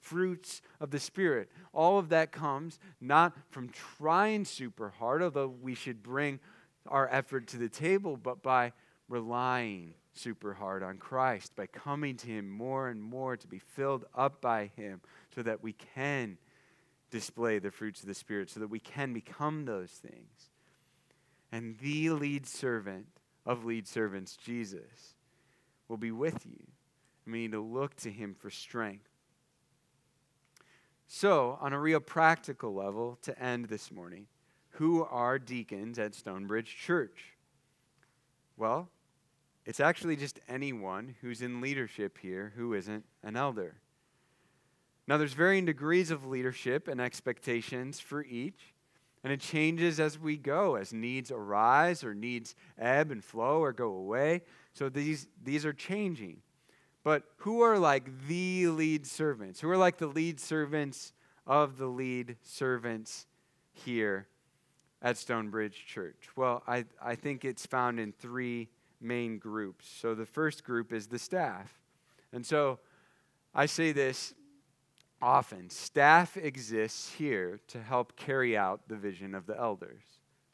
Fruits 0.00 0.60
of 0.80 0.90
the 0.90 1.00
Spirit. 1.00 1.50
All 1.72 1.98
of 1.98 2.10
that 2.10 2.30
comes 2.30 2.78
not 3.00 3.32
from 3.48 3.70
trying 3.70 4.44
super 4.44 4.90
hard, 4.90 5.22
although 5.22 5.48
we 5.48 5.74
should 5.74 6.02
bring 6.02 6.40
our 6.86 7.08
effort 7.10 7.46
to 7.48 7.56
the 7.56 7.70
table, 7.70 8.18
but 8.18 8.42
by 8.42 8.72
relying 9.08 9.94
super 10.12 10.52
hard 10.52 10.82
on 10.82 10.98
Christ, 10.98 11.56
by 11.56 11.66
coming 11.66 12.18
to 12.18 12.26
Him 12.26 12.50
more 12.50 12.88
and 12.88 13.02
more 13.02 13.38
to 13.38 13.46
be 13.48 13.58
filled 13.58 14.04
up 14.14 14.40
by 14.42 14.70
Him 14.76 15.00
so 15.34 15.42
that 15.42 15.62
we 15.62 15.72
can 15.72 16.36
display 17.10 17.58
the 17.58 17.70
fruits 17.70 18.00
of 18.02 18.06
the 18.06 18.14
Spirit, 18.14 18.50
so 18.50 18.60
that 18.60 18.68
we 18.68 18.80
can 18.80 19.14
become 19.14 19.64
those 19.64 19.90
things. 19.90 20.50
And 21.54 21.78
the 21.78 22.10
lead 22.10 22.48
servant 22.48 23.06
of 23.46 23.64
lead 23.64 23.86
servants, 23.86 24.36
Jesus, 24.36 25.14
will 25.86 25.96
be 25.96 26.10
with 26.10 26.44
you. 26.44 26.58
And 27.24 27.32
we 27.32 27.42
need 27.42 27.52
to 27.52 27.60
look 27.60 27.94
to 27.98 28.10
Him 28.10 28.34
for 28.34 28.50
strength. 28.50 29.08
So, 31.06 31.56
on 31.60 31.72
a 31.72 31.78
real 31.78 32.00
practical 32.00 32.74
level, 32.74 33.20
to 33.22 33.40
end 33.40 33.66
this 33.66 33.92
morning, 33.92 34.26
who 34.70 35.04
are 35.04 35.38
deacons 35.38 35.96
at 35.96 36.16
Stonebridge 36.16 36.76
Church? 36.76 37.36
Well, 38.56 38.88
it's 39.64 39.78
actually 39.78 40.16
just 40.16 40.40
anyone 40.48 41.14
who's 41.20 41.40
in 41.40 41.60
leadership 41.60 42.18
here 42.18 42.52
who 42.56 42.74
isn't 42.74 43.04
an 43.22 43.36
elder. 43.36 43.76
Now, 45.06 45.18
there's 45.18 45.34
varying 45.34 45.66
degrees 45.66 46.10
of 46.10 46.26
leadership 46.26 46.88
and 46.88 47.00
expectations 47.00 48.00
for 48.00 48.24
each, 48.24 48.73
and 49.24 49.32
it 49.32 49.40
changes 49.40 49.98
as 49.98 50.18
we 50.18 50.36
go, 50.36 50.76
as 50.76 50.92
needs 50.92 51.30
arise 51.32 52.04
or 52.04 52.14
needs 52.14 52.54
ebb 52.78 53.10
and 53.10 53.24
flow 53.24 53.60
or 53.60 53.72
go 53.72 53.88
away. 53.88 54.42
So 54.74 54.90
these, 54.90 55.26
these 55.42 55.64
are 55.64 55.72
changing. 55.72 56.42
But 57.02 57.24
who 57.38 57.62
are 57.62 57.78
like 57.78 58.28
the 58.28 58.68
lead 58.68 59.06
servants? 59.06 59.60
Who 59.60 59.70
are 59.70 59.78
like 59.78 59.96
the 59.96 60.06
lead 60.06 60.38
servants 60.38 61.14
of 61.46 61.78
the 61.78 61.86
lead 61.86 62.36
servants 62.42 63.26
here 63.72 64.28
at 65.00 65.16
Stonebridge 65.16 65.86
Church? 65.86 66.28
Well, 66.36 66.62
I, 66.66 66.84
I 67.02 67.14
think 67.14 67.46
it's 67.46 67.64
found 67.64 67.98
in 67.98 68.12
three 68.12 68.68
main 69.00 69.38
groups. 69.38 69.88
So 69.88 70.14
the 70.14 70.26
first 70.26 70.64
group 70.64 70.92
is 70.92 71.06
the 71.06 71.18
staff. 71.18 71.72
And 72.30 72.44
so 72.44 72.78
I 73.54 73.66
say 73.66 73.92
this 73.92 74.34
often 75.24 75.70
staff 75.70 76.36
exists 76.36 77.14
here 77.14 77.58
to 77.66 77.80
help 77.80 78.14
carry 78.14 78.56
out 78.56 78.82
the 78.88 78.96
vision 78.96 79.34
of 79.34 79.46
the 79.46 79.58
elders. 79.58 80.02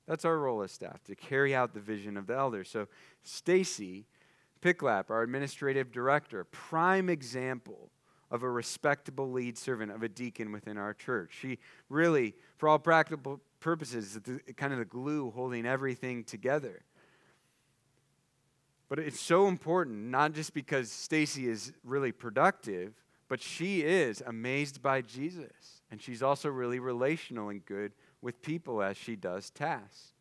That's 0.07 0.25
our 0.25 0.39
role 0.39 0.63
as 0.63 0.71
staff, 0.71 1.03
to 1.05 1.17
carry 1.17 1.55
out 1.55 1.75
the 1.75 1.81
vision 1.81 2.17
of 2.17 2.29
the 2.29 2.37
elders. 2.37 2.69
So 2.69 2.87
Stacy 3.25 4.07
Picklap, 4.63 5.11
our 5.11 5.23
administrative 5.23 5.91
director, 5.91 6.45
prime 6.45 7.09
example 7.09 7.91
of 8.31 8.45
a 8.45 8.49
respectable 8.49 9.33
lead 9.33 9.59
servant 9.59 9.91
of 9.91 10.05
a 10.05 10.09
deacon 10.09 10.53
within 10.53 10.77
our 10.77 10.95
church. 10.95 11.37
She 11.41 11.59
really, 11.89 12.35
for 12.57 12.69
all 12.69 12.79
practical 12.79 13.41
purposes, 13.59 14.21
is 14.25 14.41
kind 14.57 14.73
of 14.73 14.79
the 14.79 14.85
glue 14.85 15.33
holding 15.33 15.67
everything 15.67 16.23
together. 16.23 16.83
But 18.89 19.01
it's 19.01 19.21
so 19.21 19.49
important, 19.49 20.11
not 20.11 20.33
just 20.33 20.55
because 20.55 20.93
Stacy 20.93 21.49
is 21.49 21.73
really 21.85 22.13
productive, 22.13 22.93
but 23.31 23.40
she 23.40 23.83
is 23.83 24.23
amazed 24.27 24.83
by 24.83 25.01
Jesus. 25.01 25.83
And 25.90 26.03
she's 26.03 26.21
also 26.21 26.49
really 26.49 26.81
relational 26.81 27.49
and 27.49 27.64
good 27.64 27.93
with 28.21 28.43
people 28.43 28.83
as 28.83 28.97
she 28.97 29.14
does 29.14 29.51
tasks. 29.51 30.14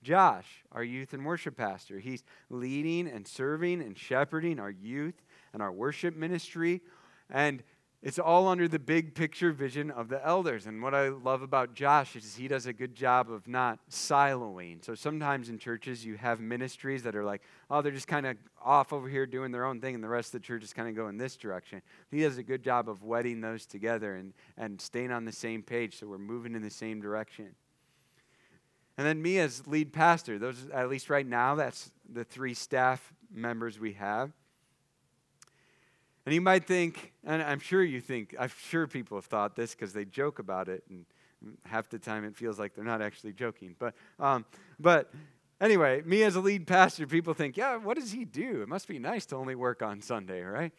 Josh, 0.00 0.62
our 0.70 0.84
youth 0.84 1.12
and 1.12 1.26
worship 1.26 1.56
pastor, 1.56 1.98
he's 1.98 2.22
leading 2.50 3.08
and 3.08 3.26
serving 3.26 3.82
and 3.82 3.98
shepherding 3.98 4.60
our 4.60 4.70
youth 4.70 5.20
and 5.52 5.60
our 5.60 5.72
worship 5.72 6.14
ministry. 6.14 6.82
And 7.28 7.64
it's 8.02 8.18
all 8.18 8.48
under 8.48 8.66
the 8.66 8.80
big 8.80 9.14
picture 9.14 9.52
vision 9.52 9.90
of 9.92 10.08
the 10.08 10.24
elders. 10.26 10.66
And 10.66 10.82
what 10.82 10.92
I 10.92 11.08
love 11.08 11.42
about 11.42 11.74
Josh 11.74 12.16
is 12.16 12.34
he 12.34 12.48
does 12.48 12.66
a 12.66 12.72
good 12.72 12.96
job 12.96 13.30
of 13.30 13.46
not 13.46 13.78
siloing. 13.88 14.84
So 14.84 14.96
sometimes 14.96 15.48
in 15.48 15.58
churches, 15.58 16.04
you 16.04 16.16
have 16.16 16.40
ministries 16.40 17.04
that 17.04 17.14
are 17.14 17.24
like, 17.24 17.42
oh, 17.70 17.80
they're 17.80 17.92
just 17.92 18.08
kind 18.08 18.26
of 18.26 18.36
off 18.60 18.92
over 18.92 19.08
here 19.08 19.24
doing 19.24 19.52
their 19.52 19.64
own 19.64 19.80
thing, 19.80 19.94
and 19.94 20.02
the 20.02 20.08
rest 20.08 20.34
of 20.34 20.40
the 20.40 20.46
church 20.46 20.64
is 20.64 20.72
kind 20.72 20.88
of 20.88 20.96
going 20.96 21.16
this 21.16 21.36
direction. 21.36 21.80
He 22.10 22.22
does 22.22 22.38
a 22.38 22.42
good 22.42 22.64
job 22.64 22.88
of 22.88 23.04
wedding 23.04 23.40
those 23.40 23.66
together 23.66 24.16
and, 24.16 24.32
and 24.56 24.80
staying 24.80 25.12
on 25.12 25.24
the 25.24 25.32
same 25.32 25.62
page 25.62 25.98
so 26.00 26.08
we're 26.08 26.18
moving 26.18 26.56
in 26.56 26.62
the 26.62 26.70
same 26.70 27.00
direction. 27.00 27.54
And 28.98 29.06
then 29.06 29.22
me 29.22 29.38
as 29.38 29.66
lead 29.68 29.92
pastor, 29.92 30.40
those 30.40 30.68
at 30.74 30.88
least 30.88 31.08
right 31.08 31.26
now, 31.26 31.54
that's 31.54 31.92
the 32.12 32.24
three 32.24 32.54
staff 32.54 33.12
members 33.32 33.78
we 33.78 33.92
have. 33.94 34.32
And 36.24 36.34
you 36.34 36.40
might 36.40 36.64
think, 36.64 37.12
and 37.24 37.42
I'm 37.42 37.58
sure 37.58 37.82
you 37.82 38.00
think, 38.00 38.34
I'm 38.38 38.50
sure 38.68 38.86
people 38.86 39.16
have 39.16 39.24
thought 39.24 39.56
this 39.56 39.74
because 39.74 39.92
they 39.92 40.04
joke 40.04 40.38
about 40.38 40.68
it, 40.68 40.84
and 40.88 41.04
half 41.64 41.88
the 41.88 41.98
time 41.98 42.24
it 42.24 42.36
feels 42.36 42.58
like 42.58 42.74
they're 42.74 42.84
not 42.84 43.02
actually 43.02 43.32
joking. 43.32 43.74
But, 43.78 43.94
um, 44.20 44.44
but 44.78 45.12
anyway, 45.60 46.02
me 46.04 46.22
as 46.22 46.36
a 46.36 46.40
lead 46.40 46.66
pastor, 46.66 47.06
people 47.06 47.34
think, 47.34 47.56
yeah, 47.56 47.76
what 47.76 47.96
does 47.96 48.12
he 48.12 48.24
do? 48.24 48.62
It 48.62 48.68
must 48.68 48.86
be 48.86 48.98
nice 48.98 49.26
to 49.26 49.36
only 49.36 49.54
work 49.54 49.82
on 49.82 50.00
Sunday, 50.00 50.42
right? 50.42 50.72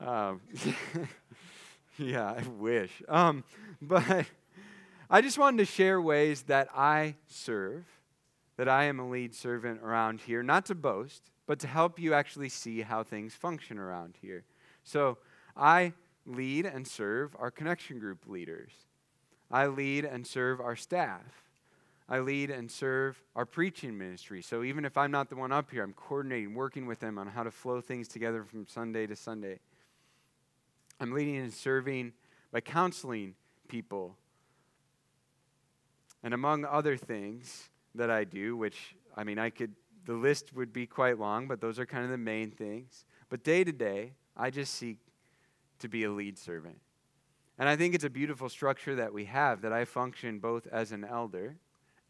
Um, 0.00 0.40
yeah, 1.98 2.32
I 2.32 2.42
wish. 2.58 2.90
Um, 3.08 3.44
but 3.82 4.26
I 5.10 5.20
just 5.20 5.38
wanted 5.38 5.58
to 5.58 5.64
share 5.64 6.00
ways 6.00 6.42
that 6.42 6.68
I 6.74 7.16
serve, 7.26 7.84
that 8.56 8.68
I 8.68 8.84
am 8.84 9.00
a 9.00 9.08
lead 9.08 9.34
servant 9.34 9.80
around 9.82 10.20
here, 10.20 10.42
not 10.42 10.66
to 10.66 10.74
boast, 10.74 11.22
but 11.46 11.58
to 11.60 11.66
help 11.66 11.98
you 11.98 12.14
actually 12.14 12.48
see 12.48 12.82
how 12.82 13.02
things 13.02 13.34
function 13.34 13.78
around 13.78 14.14
here. 14.20 14.44
So 14.86 15.18
I 15.56 15.92
lead 16.24 16.64
and 16.64 16.86
serve 16.86 17.34
our 17.38 17.50
connection 17.50 17.98
group 17.98 18.20
leaders. 18.26 18.70
I 19.50 19.66
lead 19.66 20.04
and 20.04 20.24
serve 20.24 20.60
our 20.60 20.76
staff. 20.76 21.42
I 22.08 22.20
lead 22.20 22.50
and 22.50 22.70
serve 22.70 23.20
our 23.34 23.44
preaching 23.44 23.98
ministry. 23.98 24.42
So 24.42 24.62
even 24.62 24.84
if 24.84 24.96
I'm 24.96 25.10
not 25.10 25.28
the 25.28 25.34
one 25.34 25.50
up 25.50 25.72
here, 25.72 25.82
I'm 25.82 25.92
coordinating, 25.92 26.54
working 26.54 26.86
with 26.86 27.00
them 27.00 27.18
on 27.18 27.26
how 27.26 27.42
to 27.42 27.50
flow 27.50 27.80
things 27.80 28.06
together 28.06 28.44
from 28.44 28.64
Sunday 28.68 29.08
to 29.08 29.16
Sunday. 29.16 29.58
I'm 31.00 31.12
leading 31.12 31.36
and 31.36 31.52
serving 31.52 32.12
by 32.52 32.60
counseling 32.60 33.34
people. 33.66 34.16
And 36.22 36.32
among 36.32 36.64
other 36.64 36.96
things 36.96 37.70
that 37.96 38.08
I 38.08 38.22
do, 38.22 38.56
which 38.56 38.94
I 39.16 39.24
mean, 39.24 39.40
I 39.40 39.50
could, 39.50 39.72
the 40.04 40.14
list 40.14 40.54
would 40.54 40.72
be 40.72 40.86
quite 40.86 41.18
long, 41.18 41.48
but 41.48 41.60
those 41.60 41.80
are 41.80 41.86
kind 41.86 42.04
of 42.04 42.10
the 42.10 42.18
main 42.18 42.52
things. 42.52 43.04
But 43.28 43.42
day 43.42 43.64
to 43.64 43.72
day, 43.72 44.12
I 44.36 44.50
just 44.50 44.74
seek 44.74 44.98
to 45.78 45.88
be 45.88 46.04
a 46.04 46.10
lead 46.10 46.38
servant. 46.38 46.78
And 47.58 47.68
I 47.68 47.76
think 47.76 47.94
it's 47.94 48.04
a 48.04 48.10
beautiful 48.10 48.48
structure 48.48 48.94
that 48.96 49.12
we 49.12 49.24
have 49.26 49.62
that 49.62 49.72
I 49.72 49.84
function 49.84 50.38
both 50.38 50.66
as 50.66 50.92
an 50.92 51.04
elder 51.04 51.56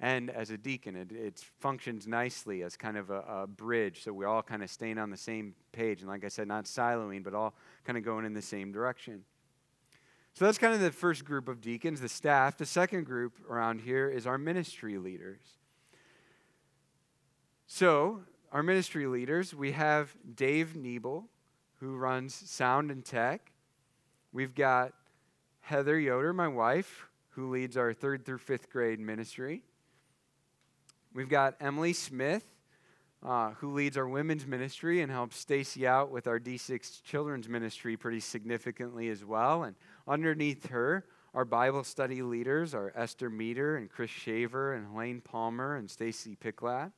and 0.00 0.28
as 0.28 0.50
a 0.50 0.58
deacon. 0.58 0.96
It, 0.96 1.12
it 1.12 1.44
functions 1.60 2.06
nicely 2.06 2.62
as 2.62 2.76
kind 2.76 2.96
of 2.96 3.10
a, 3.10 3.20
a, 3.20 3.46
bridge, 3.46 4.02
so 4.02 4.12
we're 4.12 4.26
all 4.26 4.42
kind 4.42 4.62
of 4.62 4.70
staying 4.70 4.98
on 4.98 5.10
the 5.10 5.16
same 5.16 5.54
page. 5.72 6.00
And 6.00 6.10
like 6.10 6.24
I 6.24 6.28
said, 6.28 6.48
not 6.48 6.64
siloing, 6.64 7.22
but 7.22 7.32
all 7.32 7.54
kind 7.84 7.96
of 7.96 8.04
going 8.04 8.24
in 8.24 8.34
the 8.34 8.42
same 8.42 8.72
direction. 8.72 9.22
So 10.34 10.44
that's 10.44 10.58
kind 10.58 10.74
of 10.74 10.80
the 10.80 10.92
first 10.92 11.24
group 11.24 11.48
of 11.48 11.60
deacons, 11.60 12.00
the 12.00 12.08
staff. 12.08 12.58
The 12.58 12.66
second 12.66 13.04
group 13.04 13.38
around 13.48 13.80
here 13.80 14.10
is 14.10 14.26
our 14.26 14.36
ministry 14.36 14.98
leaders. 14.98 15.40
So, 17.66 18.20
our 18.52 18.62
ministry 18.62 19.06
leaders, 19.06 19.54
we 19.54 19.72
have 19.72 20.14
Dave 20.34 20.74
Niebel, 20.76 21.24
who 21.80 21.96
runs 21.96 22.34
sound 22.34 22.90
and 22.90 23.04
tech. 23.04 23.52
We've 24.32 24.54
got 24.54 24.92
Heather 25.60 25.98
Yoder, 25.98 26.32
my 26.32 26.48
wife, 26.48 27.08
who 27.30 27.50
leads 27.50 27.76
our 27.76 27.92
third 27.92 28.24
through 28.24 28.38
fifth 28.38 28.70
grade 28.70 29.00
ministry. 29.00 29.62
We've 31.12 31.28
got 31.28 31.56
Emily 31.60 31.92
Smith, 31.92 32.44
uh, 33.22 33.50
who 33.52 33.72
leads 33.72 33.96
our 33.96 34.06
women's 34.06 34.46
ministry 34.46 35.00
and 35.00 35.10
helps 35.10 35.38
Stacy 35.38 35.86
out 35.86 36.10
with 36.10 36.26
our 36.26 36.38
D6 36.38 37.02
children's 37.02 37.48
ministry 37.48 37.96
pretty 37.96 38.20
significantly 38.20 39.08
as 39.08 39.24
well. 39.24 39.64
And 39.64 39.76
underneath 40.06 40.68
her, 40.68 41.04
our 41.34 41.44
Bible 41.44 41.84
study 41.84 42.22
leaders 42.22 42.74
are 42.74 42.92
Esther 42.94 43.28
Meter 43.28 43.76
and 43.76 43.90
Chris 43.90 44.10
Shaver 44.10 44.72
and 44.72 44.86
Helene 44.86 45.20
Palmer 45.20 45.76
and 45.76 45.90
Stacy 45.90 46.36
Picklap. 46.36 46.92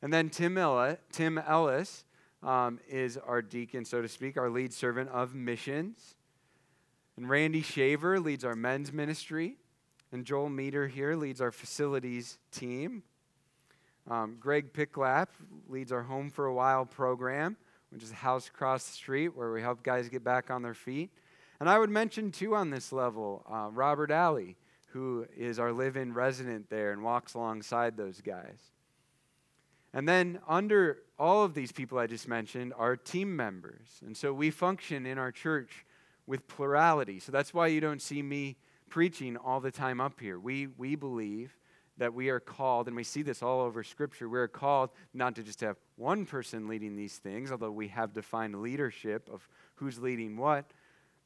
And 0.00 0.12
then 0.12 0.30
Tim, 0.30 0.56
Ella, 0.56 0.98
Tim 1.10 1.38
Ellis 1.38 2.04
um, 2.42 2.80
is 2.88 3.16
our 3.16 3.42
deacon, 3.42 3.84
so 3.84 4.02
to 4.02 4.08
speak, 4.08 4.36
our 4.36 4.50
lead 4.50 4.72
servant 4.72 5.10
of 5.10 5.34
missions. 5.34 6.14
And 7.16 7.28
Randy 7.28 7.62
Shaver 7.62 8.18
leads 8.18 8.44
our 8.44 8.56
men's 8.56 8.92
ministry. 8.92 9.56
And 10.12 10.26
Joel 10.26 10.50
Meter 10.50 10.88
here 10.88 11.16
leads 11.16 11.40
our 11.40 11.52
facilities 11.52 12.38
team. 12.50 13.02
Um, 14.10 14.36
Greg 14.38 14.72
Picklap 14.72 15.28
leads 15.68 15.92
our 15.92 16.02
Home 16.02 16.30
for 16.30 16.46
a 16.46 16.54
While 16.54 16.84
program, 16.84 17.56
which 17.90 18.02
is 18.02 18.10
a 18.10 18.16
house 18.16 18.48
across 18.48 18.84
the 18.84 18.92
street 18.92 19.28
where 19.28 19.52
we 19.52 19.62
help 19.62 19.82
guys 19.82 20.08
get 20.08 20.24
back 20.24 20.50
on 20.50 20.62
their 20.62 20.74
feet. 20.74 21.10
And 21.60 21.70
I 21.70 21.78
would 21.78 21.90
mention, 21.90 22.32
too, 22.32 22.54
on 22.54 22.70
this 22.70 22.92
level, 22.92 23.46
uh, 23.50 23.68
Robert 23.72 24.10
Alley, 24.10 24.56
who 24.88 25.26
is 25.36 25.58
our 25.58 25.72
live 25.72 25.96
in 25.96 26.12
resident 26.12 26.68
there 26.68 26.92
and 26.92 27.02
walks 27.02 27.34
alongside 27.34 27.96
those 27.96 28.20
guys. 28.20 28.72
And 29.94 30.08
then 30.08 30.40
under 30.48 30.98
all 31.18 31.44
of 31.44 31.54
these 31.54 31.72
people 31.72 31.98
I 31.98 32.06
just 32.06 32.26
mentioned 32.26 32.72
are 32.76 32.96
team 32.96 33.36
members. 33.36 34.00
And 34.04 34.16
so 34.16 34.32
we 34.32 34.50
function 34.50 35.06
in 35.06 35.18
our 35.18 35.30
church 35.30 35.84
with 36.26 36.48
plurality. 36.48 37.20
So 37.20 37.32
that's 37.32 37.52
why 37.52 37.66
you 37.66 37.80
don't 37.80 38.00
see 38.00 38.22
me 38.22 38.56
preaching 38.88 39.36
all 39.36 39.60
the 39.60 39.70
time 39.70 40.00
up 40.00 40.20
here. 40.20 40.38
We, 40.38 40.66
we 40.66 40.96
believe 40.96 41.56
that 41.98 42.14
we 42.14 42.30
are 42.30 42.40
called, 42.40 42.88
and 42.88 42.96
we 42.96 43.04
see 43.04 43.22
this 43.22 43.42
all 43.42 43.60
over 43.60 43.84
Scripture, 43.84 44.28
we're 44.28 44.48
called 44.48 44.90
not 45.12 45.34
to 45.36 45.42
just 45.42 45.60
have 45.60 45.76
one 45.96 46.24
person 46.24 46.66
leading 46.66 46.96
these 46.96 47.18
things, 47.18 47.52
although 47.52 47.70
we 47.70 47.88
have 47.88 48.12
defined 48.12 48.60
leadership 48.62 49.28
of 49.32 49.46
who's 49.74 49.98
leading 49.98 50.36
what, 50.36 50.72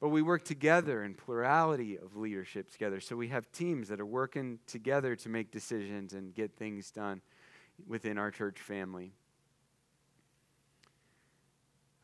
but 0.00 0.08
we 0.08 0.22
work 0.22 0.44
together 0.44 1.04
in 1.04 1.14
plurality 1.14 1.96
of 1.96 2.16
leadership 2.16 2.70
together. 2.70 3.00
So 3.00 3.16
we 3.16 3.28
have 3.28 3.50
teams 3.52 3.88
that 3.88 4.00
are 4.00 4.06
working 4.06 4.58
together 4.66 5.16
to 5.16 5.28
make 5.28 5.50
decisions 5.50 6.12
and 6.12 6.34
get 6.34 6.56
things 6.56 6.90
done 6.90 7.22
within 7.86 8.18
our 8.18 8.30
church 8.30 8.60
family. 8.60 9.12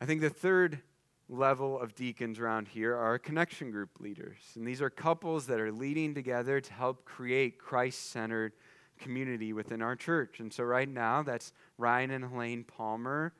I 0.01 0.05
think 0.05 0.21
the 0.21 0.29
third 0.29 0.81
level 1.29 1.79
of 1.79 1.95
deacons 1.95 2.39
around 2.39 2.67
here 2.67 2.95
are 2.95 3.17
connection 3.17 3.71
group 3.71 3.99
leaders. 3.99 4.37
And 4.55 4.67
these 4.67 4.81
are 4.81 4.89
couples 4.89 5.47
that 5.47 5.59
are 5.59 5.71
leading 5.71 6.13
together 6.13 6.59
to 6.59 6.73
help 6.73 7.05
create 7.05 7.57
Christ 7.57 8.11
centered 8.11 8.53
community 8.99 9.53
within 9.53 9.81
our 9.81 9.95
church. 9.95 10.39
And 10.39 10.51
so 10.51 10.63
right 10.63 10.89
now, 10.89 11.23
that's 11.23 11.53
Ryan 11.77 12.11
and 12.11 12.25
Helene 12.25 12.63
Palmer, 12.63 13.33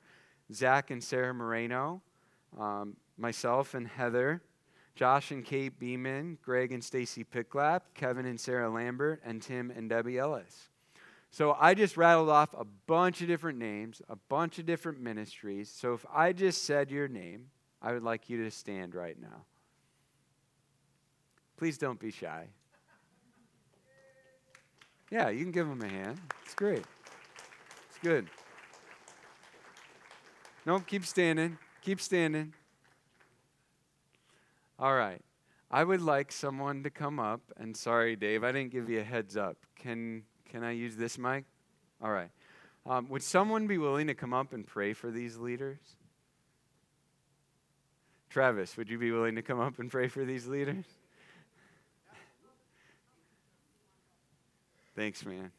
Zach 0.54 0.92
and 0.92 1.04
Sarah 1.04 1.34
Moreno, 1.34 2.02
um, 2.60 2.96
myself 3.18 3.74
and 3.74 3.88
Heather, 3.88 4.42
Josh 4.96 5.32
and 5.32 5.44
Kate 5.44 5.78
Beeman, 5.80 6.38
Greg 6.44 6.72
and 6.72 6.84
Stacy 6.84 7.24
Picklap, 7.24 7.82
Kevin 7.94 8.26
and 8.26 8.40
Sarah 8.40 8.70
Lambert, 8.70 9.22
and 9.26 9.42
Tim 9.42 9.72
and 9.72 9.90
Debbie 9.90 10.20
Ellis. 10.20 10.70
So 11.34 11.58
I 11.60 11.74
just 11.74 11.98
rattled 11.98 12.30
off 12.30 12.54
a 12.56 12.64
bunch 12.64 13.22
of 13.22 13.28
different 13.28 13.58
names, 13.58 14.04
a 14.08 14.16
bunch 14.16 14.60
of 14.60 14.68
different 14.68 15.02
ministries. 15.02 15.68
So 15.68 15.96
if 15.96 16.06
I 16.14 16.32
just 16.32 16.64
said 16.64 16.92
your 16.92 17.08
name, 17.08 17.48
I 17.82 17.92
would 17.92 18.04
like 18.04 18.30
you 18.30 18.44
to 18.44 18.52
stand 18.52 18.94
right 18.94 19.20
now. 19.20 19.46
Please 21.58 21.80
don't 21.80 22.00
be 22.00 22.12
shy. 22.12 22.50
Yeah, 25.10 25.30
you 25.30 25.42
can 25.42 25.52
give 25.52 25.68
them 25.68 25.82
a 25.82 25.88
hand. 25.88 26.22
It's 26.46 26.54
great. 26.54 26.84
It's 27.90 27.98
good. 28.04 28.28
No, 30.68 30.82
keep 30.82 31.04
standing. 31.04 31.58
Keep 31.82 32.00
standing. 32.00 32.54
All 34.78 34.94
right. 34.94 35.22
I 35.72 35.84
would 35.84 36.02
like 36.02 36.32
someone 36.32 36.84
to 36.84 36.92
come 36.92 37.20
up 37.20 37.42
and 37.58 37.76
sorry, 37.76 38.16
Dave, 38.16 38.44
I 38.44 38.52
didn't 38.52 38.72
give 38.72 38.88
you 38.88 39.00
a 39.00 39.04
heads 39.04 39.36
up. 39.36 39.58
Can 39.76 40.22
can 40.54 40.64
I 40.64 40.72
use 40.72 40.96
this 40.96 41.18
mic? 41.18 41.46
All 42.00 42.12
right. 42.12 42.30
Um, 42.86 43.10
would 43.10 43.24
someone 43.24 43.66
be 43.66 43.80
willing 43.80 44.06
to 44.06 44.14
come 44.14 44.36
up 44.36 44.54
and 44.54 44.68
pray 44.68 44.94
for 44.94 45.10
these 45.10 45.38
leaders? 45.38 45.80
Travis, 48.30 48.78
would 48.78 48.88
you 48.88 49.00
be 49.00 49.12
willing 49.12 49.34
to 49.36 49.42
come 49.42 49.60
up 49.60 49.80
and 49.80 49.90
pray 49.90 50.08
for 50.08 50.24
these 50.24 50.46
leaders? 50.46 50.86
Thanks, 54.96 55.26
man. 55.26 55.52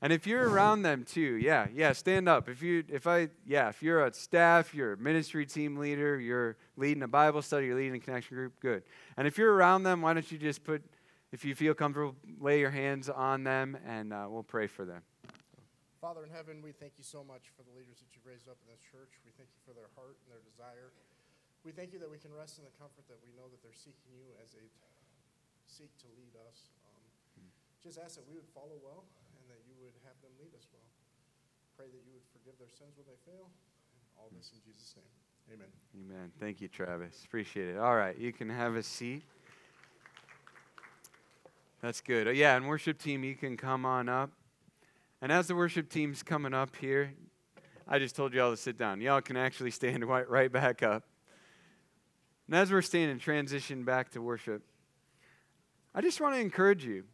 And 0.00 0.12
if 0.12 0.24
you're 0.24 0.48
around 0.48 0.82
them 0.82 1.04
too, 1.04 1.36
yeah, 1.36 1.66
yeah, 1.74 1.92
stand 1.92 2.28
up. 2.28 2.48
If 2.48 2.62
you, 2.62 2.84
if 2.88 3.08
I, 3.08 3.28
yeah, 3.44 3.70
if 3.70 3.82
you're 3.82 4.04
a 4.04 4.12
staff, 4.12 4.72
you're 4.72 4.92
a 4.92 4.96
ministry 4.96 5.46
team 5.46 5.76
leader, 5.76 6.20
you're 6.20 6.56
leading 6.76 7.02
a 7.02 7.08
Bible 7.08 7.42
study, 7.42 7.66
you're 7.66 7.76
leading 7.76 7.96
a 7.96 8.00
connection 8.00 8.36
group, 8.36 8.52
good. 8.60 8.84
And 9.16 9.26
if 9.26 9.36
you're 9.36 9.52
around 9.52 9.82
them, 9.82 10.00
why 10.00 10.14
don't 10.14 10.30
you 10.30 10.38
just 10.38 10.62
put, 10.62 10.84
if 11.32 11.48
you 11.48 11.56
feel 11.56 11.72
comfortable, 11.72 12.14
lay 12.38 12.60
your 12.60 12.70
hands 12.70 13.08
on 13.08 13.42
them, 13.42 13.76
and 13.88 14.12
uh, 14.12 14.28
we'll 14.28 14.44
pray 14.44 14.68
for 14.68 14.84
them. 14.84 15.00
Father 15.98 16.28
in 16.28 16.30
heaven, 16.30 16.60
we 16.60 16.76
thank 16.76 17.00
you 17.00 17.06
so 17.06 17.24
much 17.24 17.48
for 17.56 17.64
the 17.64 17.72
leaders 17.72 18.04
that 18.04 18.12
you've 18.12 18.28
raised 18.28 18.52
up 18.52 18.60
in 18.60 18.68
this 18.68 18.84
church. 18.84 19.16
We 19.24 19.32
thank 19.40 19.48
you 19.48 19.62
for 19.64 19.72
their 19.72 19.88
heart 19.96 20.20
and 20.22 20.28
their 20.28 20.44
desire. 20.44 20.92
We 21.64 21.72
thank 21.72 21.96
you 21.96 22.02
that 22.02 22.10
we 22.10 22.20
can 22.20 22.34
rest 22.36 22.60
in 22.60 22.68
the 22.68 22.74
comfort 22.76 23.08
that 23.08 23.22
we 23.24 23.32
know 23.32 23.48
that 23.48 23.64
they're 23.64 23.76
seeking 23.76 24.12
you 24.12 24.28
as 24.42 24.52
they 24.52 24.66
seek 25.64 25.94
to 26.04 26.08
lead 26.18 26.34
us. 26.44 26.74
Um, 26.84 27.46
just 27.80 27.96
ask 27.96 28.18
that 28.18 28.26
we 28.28 28.34
would 28.34 28.50
follow 28.50 28.76
well 28.82 29.06
and 29.38 29.46
that 29.48 29.62
you 29.64 29.78
would 29.78 29.94
have 30.04 30.18
them 30.20 30.34
lead 30.42 30.52
us 30.58 30.66
well. 30.74 30.90
Pray 31.78 31.86
that 31.86 32.02
you 32.02 32.12
would 32.12 32.26
forgive 32.34 32.58
their 32.58 32.70
sins 32.74 32.98
when 32.98 33.06
they 33.06 33.16
fail. 33.22 33.46
And 33.48 34.02
all 34.18 34.28
this 34.34 34.50
in 34.52 34.58
Jesus' 34.66 34.98
name. 34.98 35.14
Amen. 35.54 35.70
Amen. 36.02 36.26
Thank 36.42 36.58
you, 36.60 36.66
Travis. 36.66 37.22
Appreciate 37.24 37.70
it. 37.70 37.78
All 37.78 37.94
right, 37.94 38.18
you 38.18 38.34
can 38.34 38.50
have 38.50 38.74
a 38.74 38.82
seat. 38.82 39.22
That's 41.82 42.00
good. 42.00 42.28
Uh, 42.28 42.30
yeah, 42.30 42.56
and 42.56 42.68
worship 42.68 42.98
team, 42.98 43.24
you 43.24 43.34
can 43.34 43.56
come 43.56 43.84
on 43.84 44.08
up. 44.08 44.30
And 45.20 45.32
as 45.32 45.48
the 45.48 45.56
worship 45.56 45.90
team's 45.90 46.22
coming 46.22 46.54
up 46.54 46.76
here, 46.76 47.12
I 47.88 47.98
just 47.98 48.14
told 48.14 48.32
you 48.32 48.40
all 48.40 48.52
to 48.52 48.56
sit 48.56 48.78
down. 48.78 49.00
Y'all 49.00 49.20
can 49.20 49.36
actually 49.36 49.72
stand 49.72 50.04
right 50.08 50.50
back 50.50 50.82
up. 50.82 51.02
And 52.46 52.56
as 52.56 52.70
we're 52.70 52.82
standing, 52.82 53.18
transition 53.18 53.82
back 53.82 54.10
to 54.12 54.22
worship, 54.22 54.62
I 55.92 56.00
just 56.00 56.20
want 56.20 56.36
to 56.36 56.40
encourage 56.40 56.84
you. 56.84 57.04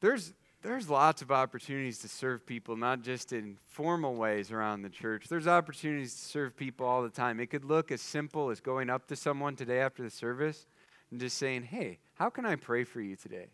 There's, 0.00 0.34
there's 0.62 0.90
lots 0.90 1.22
of 1.22 1.30
opportunities 1.32 1.98
to 2.00 2.08
serve 2.08 2.44
people, 2.44 2.76
not 2.76 3.02
just 3.02 3.32
in 3.32 3.56
formal 3.64 4.16
ways 4.16 4.52
around 4.52 4.82
the 4.82 4.90
church. 4.90 5.28
There's 5.28 5.46
opportunities 5.46 6.14
to 6.14 6.20
serve 6.20 6.56
people 6.56 6.86
all 6.86 7.02
the 7.02 7.08
time. 7.08 7.40
It 7.40 7.46
could 7.46 7.64
look 7.64 7.90
as 7.90 8.02
simple 8.02 8.50
as 8.50 8.60
going 8.60 8.90
up 8.90 9.06
to 9.06 9.16
someone 9.16 9.56
today 9.56 9.80
after 9.80 10.02
the 10.02 10.10
service 10.10 10.66
and 11.10 11.20
just 11.20 11.38
saying, 11.38 11.64
Hey, 11.64 11.98
how 12.14 12.30
can 12.30 12.46
I 12.46 12.56
pray 12.56 12.84
for 12.84 13.00
you 13.00 13.16
today? 13.16 13.48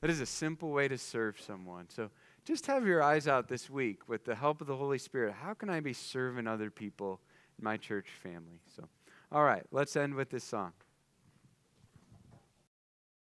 That 0.00 0.10
is 0.10 0.20
a 0.20 0.26
simple 0.26 0.70
way 0.70 0.88
to 0.88 0.98
serve 0.98 1.40
someone. 1.40 1.86
So 1.88 2.10
just 2.44 2.66
have 2.66 2.86
your 2.86 3.02
eyes 3.02 3.26
out 3.26 3.48
this 3.48 3.68
week 3.68 4.08
with 4.08 4.24
the 4.24 4.34
help 4.34 4.60
of 4.60 4.66
the 4.66 4.76
Holy 4.76 4.98
Spirit. 4.98 5.34
How 5.42 5.54
can 5.54 5.68
I 5.70 5.80
be 5.80 5.92
serving 5.92 6.46
other 6.46 6.70
people 6.70 7.20
in 7.58 7.64
my 7.64 7.76
church 7.76 8.06
family? 8.22 8.60
So, 8.76 8.84
all 9.32 9.42
right, 9.42 9.64
let's 9.72 9.96
end 9.96 10.14
with 10.14 10.30
this 10.30 10.44
song. 10.44 10.72